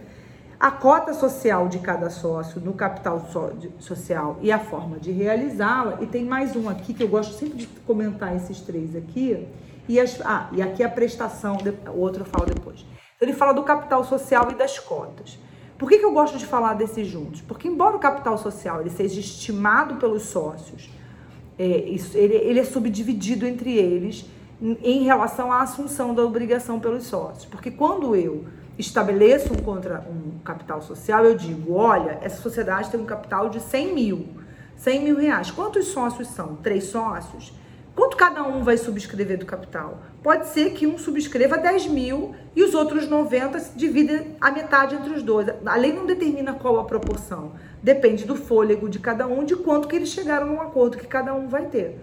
a 0.60 0.72
cota 0.72 1.14
social 1.14 1.68
de 1.68 1.78
cada 1.78 2.10
sócio 2.10 2.60
no 2.60 2.74
capital 2.74 3.24
social 3.78 4.40
e 4.42 4.52
a 4.52 4.58
forma 4.58 4.98
de 4.98 5.12
realizá-la. 5.12 6.02
E 6.02 6.08
tem 6.08 6.26
mais 6.26 6.56
um 6.56 6.68
aqui 6.68 6.96
que 6.96 7.04
eu 7.04 7.08
gosto 7.08 7.36
sempre 7.36 7.60
de 7.60 7.68
comentar 7.86 8.36
esses 8.36 8.60
três 8.60 8.96
aqui. 8.96 9.48
E, 9.88 10.00
as, 10.00 10.20
ah, 10.22 10.50
e 10.52 10.64
aqui 10.64 10.84
a 10.84 10.90
prestação, 10.90 11.58
o 11.94 12.00
outro 12.00 12.24
eu 12.24 12.26
falo 12.26 12.48
depois. 12.48 12.84
Então, 13.16 13.30
ele 13.30 13.34
fala 13.34 13.54
do 13.54 13.62
capital 13.62 14.04
social 14.04 14.50
e 14.50 14.56
das 14.56 14.80
cotas. 14.80 15.38
Por 15.78 15.88
que, 15.88 16.00
que 16.00 16.06
eu 16.06 16.12
gosto 16.12 16.40
de 16.40 16.46
falar 16.48 16.74
desses 16.74 17.06
juntos? 17.06 17.42
Porque 17.42 17.68
embora 17.68 17.96
o 17.96 18.00
capital 18.00 18.36
social 18.36 18.82
ele 18.82 18.90
seja 18.90 19.20
estimado 19.20 19.98
pelos 19.98 20.24
sócios 20.24 20.90
é, 21.58 21.66
isso, 21.66 22.18
ele, 22.18 22.36
ele 22.36 22.60
é 22.60 22.64
subdividido 22.64 23.46
entre 23.46 23.78
eles 23.78 24.26
em, 24.62 25.04
relação 25.04 25.52
à 25.52 25.62
assunção 25.62 26.14
da 26.14 26.24
obrigação 26.24 26.80
pelos 26.80 27.06
sócios. 27.06 27.46
Porque 27.46 27.72
quando 27.72 28.16
eu 28.16 28.46
estabeleço 28.78 29.54
um, 29.54 29.58
contra, 29.58 30.06
um 30.10 30.40
capital 30.40 30.82
social, 30.82 31.24
eu 31.26 31.36
digo, 31.36 31.74
olha, 31.74 32.20
essa 32.22 32.42
sociedade 32.42 32.90
tem 32.90 33.00
um 33.00 33.06
capital 33.06 33.50
de 33.50 33.60
100 33.60 33.94
mil, 33.94 34.28
100 34.76 35.04
mil 35.04 35.18
reais. 35.18 35.52
Quantos 35.52 35.88
sócios 35.88 36.28
são? 36.30 36.56
Três 36.58 36.86
sócios? 36.86 37.54
Quanto 37.96 38.18
cada 38.18 38.44
um 38.44 38.62
vai 38.62 38.78
subscrever 38.78 39.38
do 39.38 39.46
capital? 39.46 40.00
Pode 40.22 40.48
ser 40.48 40.72
que 40.72 40.86
um 40.86 40.98
subscreva 40.98 41.58
10 41.58 41.88
mil 41.88 42.36
e 42.54 42.62
os 42.62 42.74
outros 42.74 43.08
90 43.08 43.72
dividem 43.74 44.36
a 44.42 44.52
metade 44.52 44.96
entre 44.96 45.12
os 45.12 45.24
dois. 45.24 45.48
A 45.66 45.76
lei 45.78 45.94
não 45.94 46.06
determina 46.06 46.54
qual 46.54 46.78
a 46.78 46.84
proporção. 46.84 47.54
Depende 47.82 48.26
do 48.26 48.36
fôlego 48.36 48.90
de 48.90 49.00
cada 49.00 49.26
um, 49.26 49.46
de 49.46 49.56
quanto 49.56 49.88
que 49.88 49.96
eles 49.96 50.10
chegaram 50.10 50.46
num 50.46 50.60
acordo 50.60 50.98
que 50.98 51.08
cada 51.08 51.34
um 51.34 51.48
vai 51.48 51.68
ter. 51.68 51.98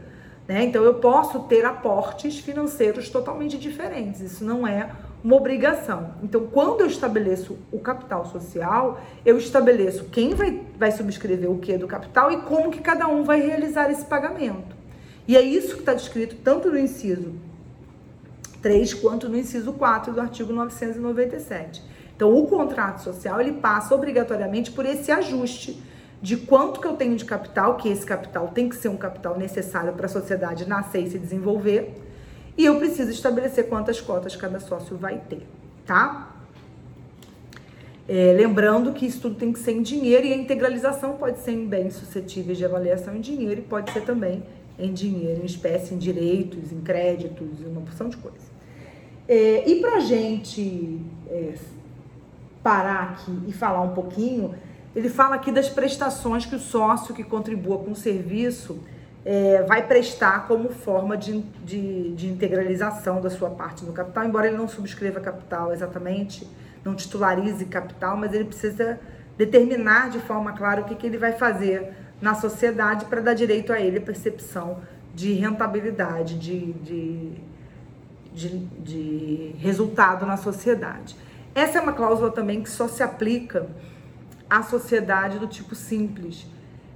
Né? 0.48 0.64
Então 0.64 0.82
eu 0.82 0.94
posso 0.94 1.40
ter 1.40 1.62
aportes 1.66 2.38
financeiros 2.38 3.10
totalmente 3.10 3.58
diferentes. 3.58 4.22
Isso 4.22 4.42
não 4.42 4.66
é 4.66 4.90
uma 5.22 5.36
obrigação. 5.36 6.14
Então, 6.22 6.46
quando 6.46 6.80
eu 6.80 6.86
estabeleço 6.86 7.58
o 7.70 7.78
capital 7.78 8.24
social, 8.26 8.98
eu 9.24 9.36
estabeleço 9.36 10.06
quem 10.06 10.34
vai, 10.34 10.62
vai 10.76 10.90
subscrever 10.90 11.50
o 11.50 11.58
que 11.58 11.76
do 11.76 11.86
capital 11.86 12.32
e 12.32 12.38
como 12.38 12.70
que 12.70 12.80
cada 12.80 13.06
um 13.06 13.22
vai 13.24 13.40
realizar 13.40 13.90
esse 13.90 14.04
pagamento. 14.06 14.81
E 15.26 15.36
é 15.36 15.40
isso 15.40 15.74
que 15.74 15.80
está 15.80 15.94
descrito 15.94 16.36
tanto 16.42 16.70
no 16.70 16.78
inciso 16.78 17.34
3 18.60 18.94
quanto 18.94 19.28
no 19.28 19.36
inciso 19.36 19.72
4 19.72 20.12
do 20.12 20.20
artigo 20.20 20.52
997. 20.52 21.82
Então, 22.14 22.34
o 22.36 22.46
contrato 22.46 23.02
social 23.02 23.40
ele 23.40 23.54
passa 23.54 23.94
obrigatoriamente 23.94 24.70
por 24.70 24.86
esse 24.86 25.10
ajuste 25.10 25.82
de 26.22 26.36
quanto 26.36 26.80
que 26.80 26.86
eu 26.86 26.94
tenho 26.94 27.16
de 27.16 27.24
capital, 27.24 27.76
que 27.76 27.88
esse 27.88 28.06
capital 28.06 28.48
tem 28.48 28.68
que 28.68 28.76
ser 28.76 28.88
um 28.88 28.96
capital 28.96 29.36
necessário 29.36 29.92
para 29.92 30.06
a 30.06 30.08
sociedade 30.08 30.68
nascer 30.68 31.02
e 31.02 31.10
se 31.10 31.18
desenvolver, 31.18 31.92
e 32.56 32.64
eu 32.64 32.78
preciso 32.78 33.10
estabelecer 33.10 33.68
quantas 33.68 34.00
cotas 34.00 34.36
cada 34.36 34.60
sócio 34.60 34.96
vai 34.96 35.20
ter, 35.28 35.44
tá? 35.84 36.28
É, 38.08 38.34
lembrando 38.36 38.92
que 38.92 39.06
isso 39.06 39.20
tudo 39.20 39.34
tem 39.34 39.52
que 39.52 39.58
ser 39.58 39.72
em 39.72 39.82
dinheiro 39.82 40.26
e 40.26 40.32
a 40.32 40.36
integralização 40.36 41.16
pode 41.16 41.40
ser 41.40 41.52
em 41.52 41.66
bens 41.66 41.94
suscetíveis 41.94 42.58
de 42.58 42.64
avaliação 42.64 43.16
em 43.16 43.20
dinheiro 43.20 43.60
e 43.60 43.64
pode 43.64 43.90
ser 43.90 44.02
também 44.02 44.44
em 44.78 44.92
dinheiro, 44.92 45.42
em 45.42 45.46
espécie, 45.46 45.94
em 45.94 45.98
direitos, 45.98 46.72
em 46.72 46.80
créditos, 46.80 47.60
em 47.60 47.66
uma 47.66 47.80
porção 47.82 48.08
de 48.08 48.16
coisas. 48.16 48.50
É, 49.28 49.68
e 49.68 49.80
para 49.80 49.96
a 49.96 50.00
gente 50.00 51.00
é, 51.28 51.54
parar 52.62 53.12
aqui 53.12 53.38
e 53.46 53.52
falar 53.52 53.82
um 53.82 53.94
pouquinho, 53.94 54.54
ele 54.94 55.08
fala 55.08 55.36
aqui 55.36 55.50
das 55.50 55.68
prestações 55.68 56.44
que 56.44 56.54
o 56.54 56.58
sócio 56.58 57.14
que 57.14 57.24
contribua 57.24 57.78
com 57.78 57.92
o 57.92 57.96
serviço 57.96 58.78
é, 59.24 59.62
vai 59.62 59.86
prestar 59.86 60.46
como 60.48 60.70
forma 60.70 61.16
de, 61.16 61.40
de, 61.64 62.12
de, 62.14 62.28
integralização 62.28 63.20
da 63.20 63.30
sua 63.30 63.50
parte 63.50 63.84
no 63.84 63.92
capital, 63.92 64.24
embora 64.24 64.48
ele 64.48 64.56
não 64.56 64.66
subscreva 64.66 65.20
capital 65.20 65.72
exatamente, 65.72 66.46
não 66.84 66.94
titularize 66.94 67.64
capital, 67.66 68.16
mas 68.16 68.34
ele 68.34 68.44
precisa 68.44 68.98
determinar 69.38 70.10
de 70.10 70.18
forma 70.18 70.52
clara 70.52 70.82
o 70.82 70.84
que, 70.84 70.94
que 70.94 71.06
ele 71.06 71.18
vai 71.18 71.32
fazer 71.32 71.94
na 72.22 72.36
sociedade 72.36 73.06
para 73.06 73.20
dar 73.20 73.34
direito 73.34 73.72
a 73.72 73.80
ele 73.80 73.98
a 73.98 74.00
percepção 74.00 74.78
de 75.12 75.32
rentabilidade, 75.32 76.38
de, 76.38 76.72
de, 76.74 77.32
de, 78.32 78.58
de 78.58 79.54
resultado 79.58 80.24
na 80.24 80.36
sociedade. 80.36 81.16
Essa 81.52 81.78
é 81.78 81.80
uma 81.82 81.92
cláusula 81.92 82.30
também 82.30 82.62
que 82.62 82.70
só 82.70 82.86
se 82.86 83.02
aplica 83.02 83.66
à 84.48 84.62
sociedade 84.62 85.40
do 85.40 85.48
tipo 85.48 85.74
simples. 85.74 86.46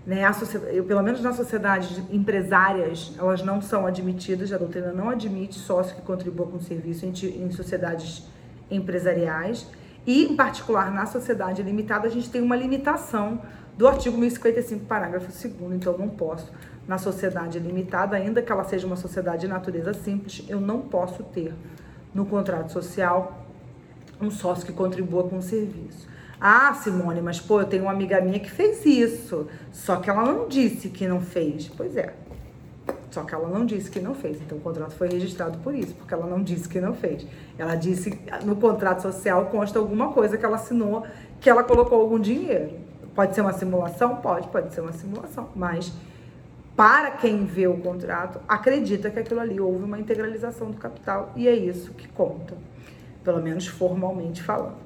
Né? 0.07 0.25
A 0.25 0.33
sociedade, 0.33 0.77
eu, 0.77 0.85
pelo 0.85 1.03
menos 1.03 1.21
nas 1.21 1.35
sociedades 1.35 2.01
empresárias, 2.11 3.13
elas 3.19 3.43
não 3.43 3.61
são 3.61 3.85
admitidas, 3.85 4.53
a 4.53 4.57
doutrina 4.57 4.93
não 4.93 5.11
admite 5.11 5.57
sócio 5.57 5.97
que 5.97 6.03
contribua 6.03 6.47
com 6.47 6.59
o 6.59 6.63
serviço 6.63 7.05
em, 7.05 7.11
em 7.11 7.51
sociedades 7.51 8.23
empresariais. 8.71 9.67
E, 10.07 10.25
em 10.25 10.37
particular, 10.37 10.93
na 10.93 11.05
sociedade 11.05 11.63
limitada, 11.65 12.07
a 12.07 12.11
gente 12.11 12.31
tem 12.31 12.41
uma 12.41 12.55
limitação 12.55 13.43
do 13.77 13.87
artigo 13.87 14.17
1055, 14.17 14.87
parágrafo 14.87 15.27
2 15.27 15.75
então 15.75 15.99
não 15.99 16.09
posso, 16.09 16.51
na 16.89 16.99
sociedade 16.99 17.59
limitada, 17.59 18.17
ainda 18.17 18.41
que 18.41 18.51
ela 18.51 18.65
seja 18.65 18.87
uma 18.87 18.97
sociedade 18.97 19.43
de 19.43 19.49
natureza 19.49 19.93
simples, 19.93 20.45
eu 20.49 20.61
não 20.61 20.81
posso 20.81 21.23
ter 21.25 21.53
no 22.15 22.25
contrato 22.25 22.73
social 22.73 23.47
um 24.21 24.31
sócio 24.31 24.65
que 24.65 24.73
contribua 24.73 25.25
com 25.25 25.39
o 25.39 25.43
serviço. 25.43 26.09
Ah, 26.41 26.73
Simone, 26.75 27.21
mas 27.21 27.41
pô, 27.41 27.61
eu 27.61 27.67
tenho 27.67 27.85
uma 27.85 27.93
amiga 27.93 28.21
minha 28.21 28.39
que 28.39 28.51
fez 28.51 28.85
isso, 28.85 29.47
só 29.73 29.97
que 29.97 30.09
ela 30.09 30.25
não 30.25 30.49
disse 30.49 30.89
que 30.89 31.07
não 31.07 31.21
fez. 31.21 31.69
Pois 31.69 31.97
é, 31.97 32.15
só 33.11 33.23
que 33.23 33.35
ela 33.35 33.49
não 33.49 33.65
disse 33.65 33.91
que 33.91 34.01
não 34.01 34.15
fez. 34.15 34.41
Então 34.41 34.59
o 34.59 34.61
contrato 34.61 34.93
foi 34.93 35.09
registrado 35.09 35.59
por 35.59 35.75
isso, 35.75 35.95
porque 35.95 36.13
ela 36.13 36.27
não 36.27 36.43
disse 36.43 36.69
que 36.69 36.81
não 36.81 36.95
fez. 36.95 37.27
Ela 37.59 37.75
disse 37.75 38.19
no 38.45 38.57
contrato 38.57 39.01
social 39.01 39.47
consta 39.47 39.79
alguma 39.79 40.13
coisa 40.13 40.37
que 40.37 40.45
ela 40.45 40.57
assinou, 40.57 41.07
que 41.41 41.49
ela 41.49 41.65
colocou 41.65 42.01
algum 42.01 42.19
dinheiro. 42.19 42.86
Pode 43.17 43.35
ser 43.35 43.41
uma 43.41 43.53
simulação? 43.53 44.17
Pode, 44.17 44.47
pode 44.49 44.73
ser 44.73 44.83
uma 44.83 44.93
simulação, 44.93 45.49
mas 45.57 45.93
para 46.77 47.13
quem 47.13 47.47
vê 47.47 47.67
o 47.67 47.79
contrato, 47.79 48.39
acredita 48.47 49.11
que 49.11 49.19
aquilo 49.19 49.41
ali 49.41 49.59
houve 49.59 49.83
uma 49.83 49.99
integralização 49.99 50.71
do 50.71 50.77
capital 50.77 51.33
e 51.35 51.49
é 51.49 51.55
isso 51.55 51.93
que 51.95 52.07
conta 52.07 52.55
pelo 53.27 53.43
menos 53.43 53.67
formalmente 53.67 54.41
falando. 54.41 54.77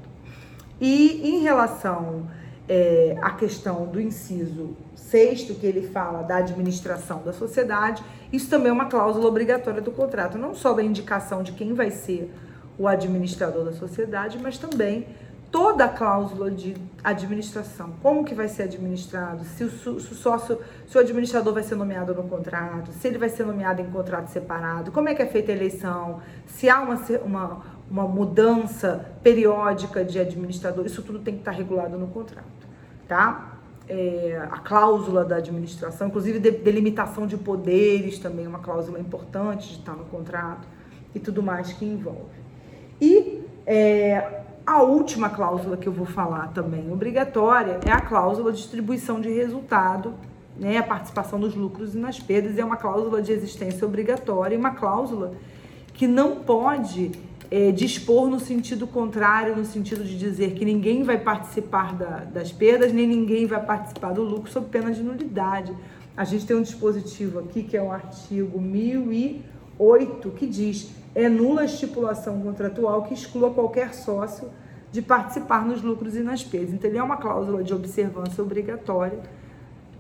E 0.81 1.29
em 1.29 1.43
relação 1.43 2.27
é, 2.66 3.14
à 3.21 3.33
questão 3.33 3.85
do 3.85 4.01
inciso 4.01 4.75
sexto, 4.95 5.55
que 5.55 5.66
ele 5.66 5.88
fala 5.88 6.23
da 6.23 6.37
administração 6.37 7.23
da 7.23 7.35
sociedade, 7.35 8.03
isso 8.33 8.49
também 8.49 8.71
é 8.71 8.73
uma 8.73 8.87
cláusula 8.87 9.27
obrigatória 9.27 9.83
do 9.83 9.90
contrato, 9.90 10.38
não 10.38 10.55
só 10.55 10.73
da 10.73 10.83
indicação 10.83 11.43
de 11.43 11.53
quem 11.53 11.75
vai 11.75 11.90
ser 11.90 12.33
o 12.79 12.88
administrador 12.88 13.64
da 13.64 13.73
sociedade, 13.73 14.38
mas 14.40 14.57
também 14.57 15.07
toda 15.51 15.85
a 15.85 15.89
cláusula 15.89 16.51
de 16.51 16.77
administração, 17.03 17.95
como 18.03 18.25
que 18.25 18.35
vai 18.35 18.49
ser 18.49 18.65
administrado, 18.65 19.45
se 19.45 19.65
o, 19.65 19.71
se 19.71 19.89
o, 19.89 20.01
sócio, 20.01 20.59
se 20.87 20.97
o 20.97 21.01
administrador 21.01 21.53
vai 21.53 21.63
ser 21.63 21.75
nomeado 21.75 22.15
no 22.15 22.23
contrato, 22.25 22.93
se 22.93 23.09
ele 23.09 23.19
vai 23.19 23.29
ser 23.29 23.45
nomeado 23.45 23.83
em 23.83 23.91
contrato 23.91 24.29
separado, 24.29 24.93
como 24.93 25.09
é 25.09 25.15
que 25.15 25.23
é 25.23 25.27
feita 25.27 25.51
a 25.51 25.55
eleição, 25.55 26.21
se 26.47 26.69
há 26.69 26.81
uma, 26.81 26.97
uma, 27.25 27.63
uma 27.91 28.09
mudança 28.09 29.13
periódica 29.23 30.05
de 30.05 30.21
administrador, 30.21 30.87
isso 30.87 31.03
tudo 31.03 31.19
tem 31.19 31.35
que 31.35 31.41
estar 31.41 31.53
regulado 31.53 31.99
no 31.99 32.07
contrato, 32.09 32.47
tá? 33.09 33.57
É, 33.89 34.41
a 34.49 34.59
cláusula 34.59 35.25
da 35.25 35.37
administração, 35.37 36.07
inclusive 36.07 36.39
de, 36.39 36.53
delimitação 36.53 37.27
de 37.27 37.37
poderes 37.37 38.21
também 38.21 38.45
é 38.45 38.49
uma 38.49 38.61
cláusula 38.61 39.01
importante 39.01 39.67
de 39.67 39.79
estar 39.81 39.95
no 39.95 40.05
contrato 40.05 40.69
e 41.13 41.19
tudo 41.19 41.43
mais 41.43 41.73
que 41.73 41.85
envolve. 41.85 42.39
E 43.01 43.43
é, 43.67 44.39
a 44.71 44.83
última 44.83 45.29
cláusula 45.29 45.77
que 45.77 45.89
eu 45.89 45.93
vou 45.93 46.07
falar 46.07 46.53
também 46.55 46.93
obrigatória 46.93 47.81
é 47.85 47.91
a 47.91 48.01
cláusula 48.01 48.53
de 48.53 48.59
distribuição 48.59 49.21
de 49.21 49.29
resultado, 49.29 50.15
né, 50.57 50.79
a 50.79 50.83
participação 50.85 51.41
dos 51.41 51.57
lucros 51.57 51.97
e 51.97 51.99
nas 51.99 52.21
perdas, 52.21 52.57
é 52.57 52.65
uma 52.65 52.77
cláusula 52.77 53.21
de 53.21 53.33
existência 53.33 53.85
obrigatória, 53.85 54.57
uma 54.57 54.71
cláusula 54.71 55.33
que 55.93 56.07
não 56.07 56.37
pode 56.37 57.11
é, 57.51 57.73
dispor 57.73 58.31
no 58.31 58.39
sentido 58.39 58.87
contrário, 58.87 59.57
no 59.57 59.65
sentido 59.65 60.05
de 60.05 60.17
dizer 60.17 60.53
que 60.53 60.65
ninguém 60.65 61.03
vai 61.03 61.19
participar 61.19 61.93
da, 61.93 62.19
das 62.33 62.53
perdas, 62.53 62.93
nem 62.93 63.09
ninguém 63.09 63.47
vai 63.47 63.61
participar 63.61 64.13
do 64.13 64.23
lucro 64.23 64.53
sob 64.53 64.69
pena 64.69 64.93
de 64.93 65.03
nulidade. 65.03 65.75
A 66.17 66.23
gente 66.23 66.47
tem 66.47 66.55
um 66.55 66.63
dispositivo 66.63 67.41
aqui 67.41 67.65
que 67.65 67.77
é 67.77 67.83
o 67.83 67.91
artigo 67.91 68.61
1008 68.61 70.31
que 70.31 70.47
diz 70.47 71.00
é 71.14 71.29
nula 71.29 71.62
a 71.62 71.64
estipulação 71.64 72.40
contratual 72.40 73.03
que 73.03 73.14
exclua 73.14 73.51
qualquer 73.51 73.94
sócio 73.94 74.49
de 74.92 75.03
participar 75.03 75.64
nos 75.64 75.83
lucros 75.83 76.16
e 76.16 76.20
nas 76.20 76.42
perdas. 76.42 76.73
Então, 76.73 76.90
ele 76.90 76.99
é 76.99 77.03
uma 77.03 77.16
cláusula 77.16 77.62
de 77.62 77.73
observância 77.73 78.42
obrigatória 78.42 79.20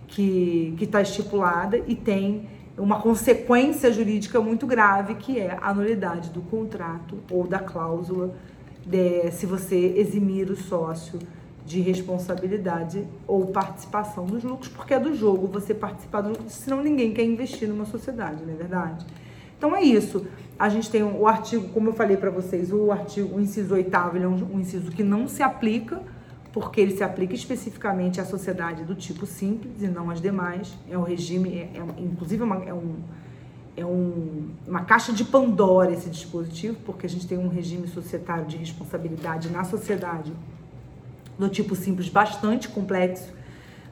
que 0.08 0.76
está 0.80 1.00
estipulada 1.00 1.78
e 1.78 1.94
tem 1.94 2.48
uma 2.76 3.00
consequência 3.00 3.92
jurídica 3.92 4.40
muito 4.40 4.66
grave, 4.66 5.14
que 5.14 5.38
é 5.38 5.56
a 5.60 5.72
nulidade 5.72 6.30
do 6.30 6.40
contrato 6.42 7.18
ou 7.30 7.46
da 7.46 7.58
cláusula 7.58 8.34
de, 8.84 9.30
se 9.30 9.46
você 9.46 9.76
eximir 9.96 10.50
o 10.50 10.56
sócio 10.56 11.18
de 11.64 11.80
responsabilidade 11.80 13.06
ou 13.26 13.46
participação 13.48 14.26
nos 14.26 14.42
lucros, 14.42 14.68
porque 14.68 14.94
é 14.94 14.98
do 14.98 15.14
jogo 15.14 15.46
você 15.46 15.74
participar 15.74 16.22
dos 16.22 16.32
lucros, 16.32 16.52
senão 16.54 16.82
ninguém 16.82 17.12
quer 17.12 17.24
investir 17.24 17.68
numa 17.68 17.84
sociedade, 17.84 18.42
não 18.44 18.54
é 18.54 18.56
verdade? 18.56 19.06
Então 19.56 19.76
é 19.76 19.82
isso. 19.82 20.26
A 20.60 20.68
gente 20.68 20.90
tem 20.90 21.02
o 21.02 21.26
artigo, 21.26 21.70
como 21.70 21.88
eu 21.88 21.94
falei 21.94 22.18
para 22.18 22.28
vocês, 22.28 22.70
o 22.70 22.92
artigo, 22.92 23.34
o 23.34 23.40
inciso 23.40 23.72
oitavo, 23.72 24.18
ele 24.18 24.26
é 24.26 24.28
um, 24.28 24.56
um 24.56 24.60
inciso 24.60 24.90
que 24.90 25.02
não 25.02 25.26
se 25.26 25.42
aplica 25.42 26.02
porque 26.52 26.82
ele 26.82 26.94
se 26.94 27.02
aplica 27.02 27.34
especificamente 27.34 28.20
à 28.20 28.26
sociedade 28.26 28.84
do 28.84 28.94
tipo 28.94 29.24
simples 29.24 29.80
e 29.80 29.86
não 29.86 30.10
às 30.10 30.20
demais. 30.20 30.76
É 30.90 30.98
um 30.98 31.02
regime, 31.02 31.60
é, 31.60 31.78
é 31.78 32.02
inclusive 32.02 32.42
uma, 32.42 32.56
é, 32.62 32.74
um, 32.74 32.96
é 33.74 33.86
um, 33.86 34.50
uma 34.68 34.84
caixa 34.84 35.14
de 35.14 35.24
Pandora 35.24 35.92
esse 35.92 36.10
dispositivo, 36.10 36.76
porque 36.84 37.06
a 37.06 37.08
gente 37.08 37.26
tem 37.26 37.38
um 37.38 37.48
regime 37.48 37.88
societário 37.88 38.44
de 38.44 38.58
responsabilidade 38.58 39.48
na 39.48 39.64
sociedade 39.64 40.30
do 41.38 41.48
tipo 41.48 41.74
simples 41.74 42.10
bastante 42.10 42.68
complexo. 42.68 43.32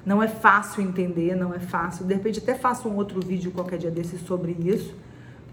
Não 0.04 0.22
é 0.22 0.28
fácil 0.28 0.82
entender, 0.82 1.34
não 1.34 1.54
é 1.54 1.60
fácil. 1.60 2.04
De 2.04 2.12
repente 2.12 2.40
até 2.40 2.54
faço 2.54 2.90
um 2.90 2.96
outro 2.96 3.24
vídeo 3.24 3.52
qualquer 3.52 3.78
dia 3.78 3.90
desse 3.90 4.18
sobre 4.18 4.54
isso, 4.60 4.94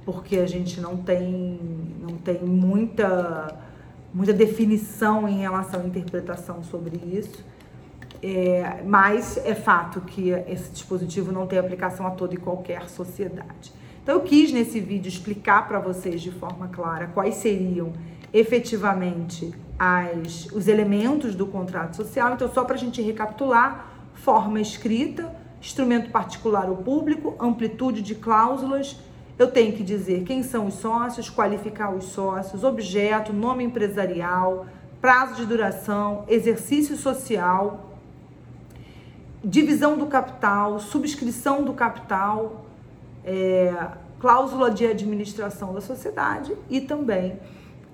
porque 0.05 0.37
a 0.37 0.45
gente 0.45 0.79
não 0.79 0.97
tem, 0.97 1.59
não 2.01 2.17
tem 2.17 2.39
muita 2.41 3.57
muita 4.15 4.31
definição 4.31 5.27
em 5.27 5.39
relação 5.39 5.81
à 5.81 5.85
interpretação 5.85 6.63
sobre 6.63 6.95
isso. 7.05 7.43
É, 8.23 8.81
mas 8.85 9.37
é 9.45 9.53
fato 9.53 9.99
que 9.99 10.29
esse 10.29 10.71
dispositivo 10.71 11.33
não 11.33 11.45
tem 11.45 11.59
aplicação 11.59 12.07
a 12.07 12.11
toda 12.11 12.33
e 12.33 12.37
qualquer 12.37 12.87
sociedade. 12.87 13.73
Então, 14.01 14.15
eu 14.15 14.21
quis 14.21 14.53
nesse 14.53 14.79
vídeo 14.79 15.09
explicar 15.09 15.67
para 15.67 15.79
vocês 15.79 16.21
de 16.21 16.31
forma 16.31 16.69
clara 16.69 17.07
quais 17.07 17.35
seriam 17.35 17.91
efetivamente 18.33 19.53
as, 19.77 20.45
os 20.53 20.67
elementos 20.69 21.35
do 21.35 21.45
contrato 21.45 21.95
social. 21.97 22.33
Então, 22.33 22.49
só 22.51 22.63
para 22.63 22.75
a 22.75 22.77
gente 22.77 23.01
recapitular: 23.01 23.91
forma 24.13 24.61
escrita, 24.61 25.35
instrumento 25.61 26.09
particular 26.09 26.69
ou 26.69 26.77
público, 26.77 27.35
amplitude 27.37 28.01
de 28.01 28.15
cláusulas 28.15 28.97
eu 29.37 29.51
tenho 29.51 29.73
que 29.73 29.83
dizer 29.83 30.23
quem 30.23 30.43
são 30.43 30.67
os 30.67 30.75
sócios, 30.75 31.29
qualificar 31.29 31.93
os 31.93 32.05
sócios, 32.05 32.63
objeto, 32.63 33.33
nome 33.33 33.63
empresarial, 33.63 34.65
prazo 35.01 35.35
de 35.35 35.45
duração, 35.45 36.23
exercício 36.27 36.95
social, 36.95 37.91
divisão 39.43 39.97
do 39.97 40.07
capital, 40.07 40.79
subscrição 40.79 41.63
do 41.63 41.73
capital, 41.73 42.65
é, 43.23 43.73
cláusula 44.19 44.71
de 44.71 44.87
administração 44.87 45.73
da 45.73 45.81
sociedade 45.81 46.55
e 46.69 46.79
também 46.81 47.37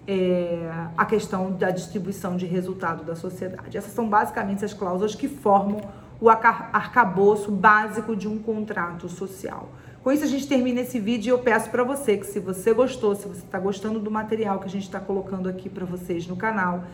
é, 0.08 0.72
a 0.96 1.06
questão 1.06 1.52
da 1.52 1.72
distribuição 1.72 2.38
de 2.38 2.46
resultado 2.46 3.04
da 3.04 3.16
sociedade. 3.16 3.78
Essas 3.78 3.94
são 3.94 4.08
basicamente 4.08 4.64
as 4.64 4.74
cláusulas 4.74 5.16
que 5.16 5.28
formam 5.28 5.82
o 6.20 6.30
arcabouço 6.30 7.52
básico 7.52 8.16
de 8.16 8.28
um 8.28 8.38
contrato 8.38 9.10
social. 9.10 9.70
Com 10.04 10.12
isso, 10.12 10.24
a 10.24 10.28
gente 10.28 10.48
termina 10.48 10.82
esse 10.82 11.00
vídeo 11.00 11.30
e 11.30 11.32
eu 11.32 11.40
peço 11.40 11.70
para 11.70 11.84
você 11.84 12.18
que, 12.18 12.26
se 12.26 12.40
você 12.40 12.74
gostou, 12.74 13.16
se 13.16 13.28
você 13.28 13.42
está 13.42 13.60
gostando 13.60 14.00
do 14.00 14.10
material 14.10 14.60
que 14.60 14.66
a 14.66 14.70
gente 14.70 14.84
está 14.84 15.00
colocando 15.00 15.48
aqui 15.48 15.70
para 15.70 15.86
vocês 15.86 16.26
no 16.26 16.36
canal, 16.36 16.86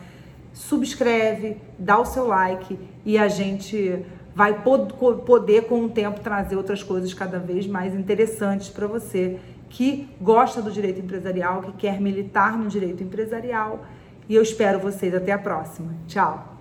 subscreve, 0.52 1.56
dá 1.78 1.98
o 1.98 2.04
seu 2.04 2.26
like 2.26 2.78
e 3.06 3.16
a 3.16 3.28
gente 3.28 4.04
vai 4.34 4.62
poder, 4.62 5.62
com 5.62 5.84
o 5.84 5.88
tempo, 5.88 6.20
trazer 6.20 6.56
outras 6.56 6.82
coisas 6.82 7.14
cada 7.14 7.38
vez 7.38 7.66
mais 7.66 7.94
interessantes 7.94 8.68
para 8.68 8.86
você 8.86 9.38
que 9.70 10.08
gosta 10.20 10.60
do 10.60 10.70
direito 10.70 11.00
empresarial, 11.00 11.62
que 11.62 11.72
quer 11.72 12.00
militar 12.00 12.58
no 12.58 12.68
direito 12.68 13.02
empresarial. 13.02 13.84
E 14.28 14.34
eu 14.34 14.42
espero 14.42 14.78
vocês 14.78 15.14
até 15.14 15.32
a 15.32 15.38
próxima. 15.38 15.94
Tchau! 16.06 16.57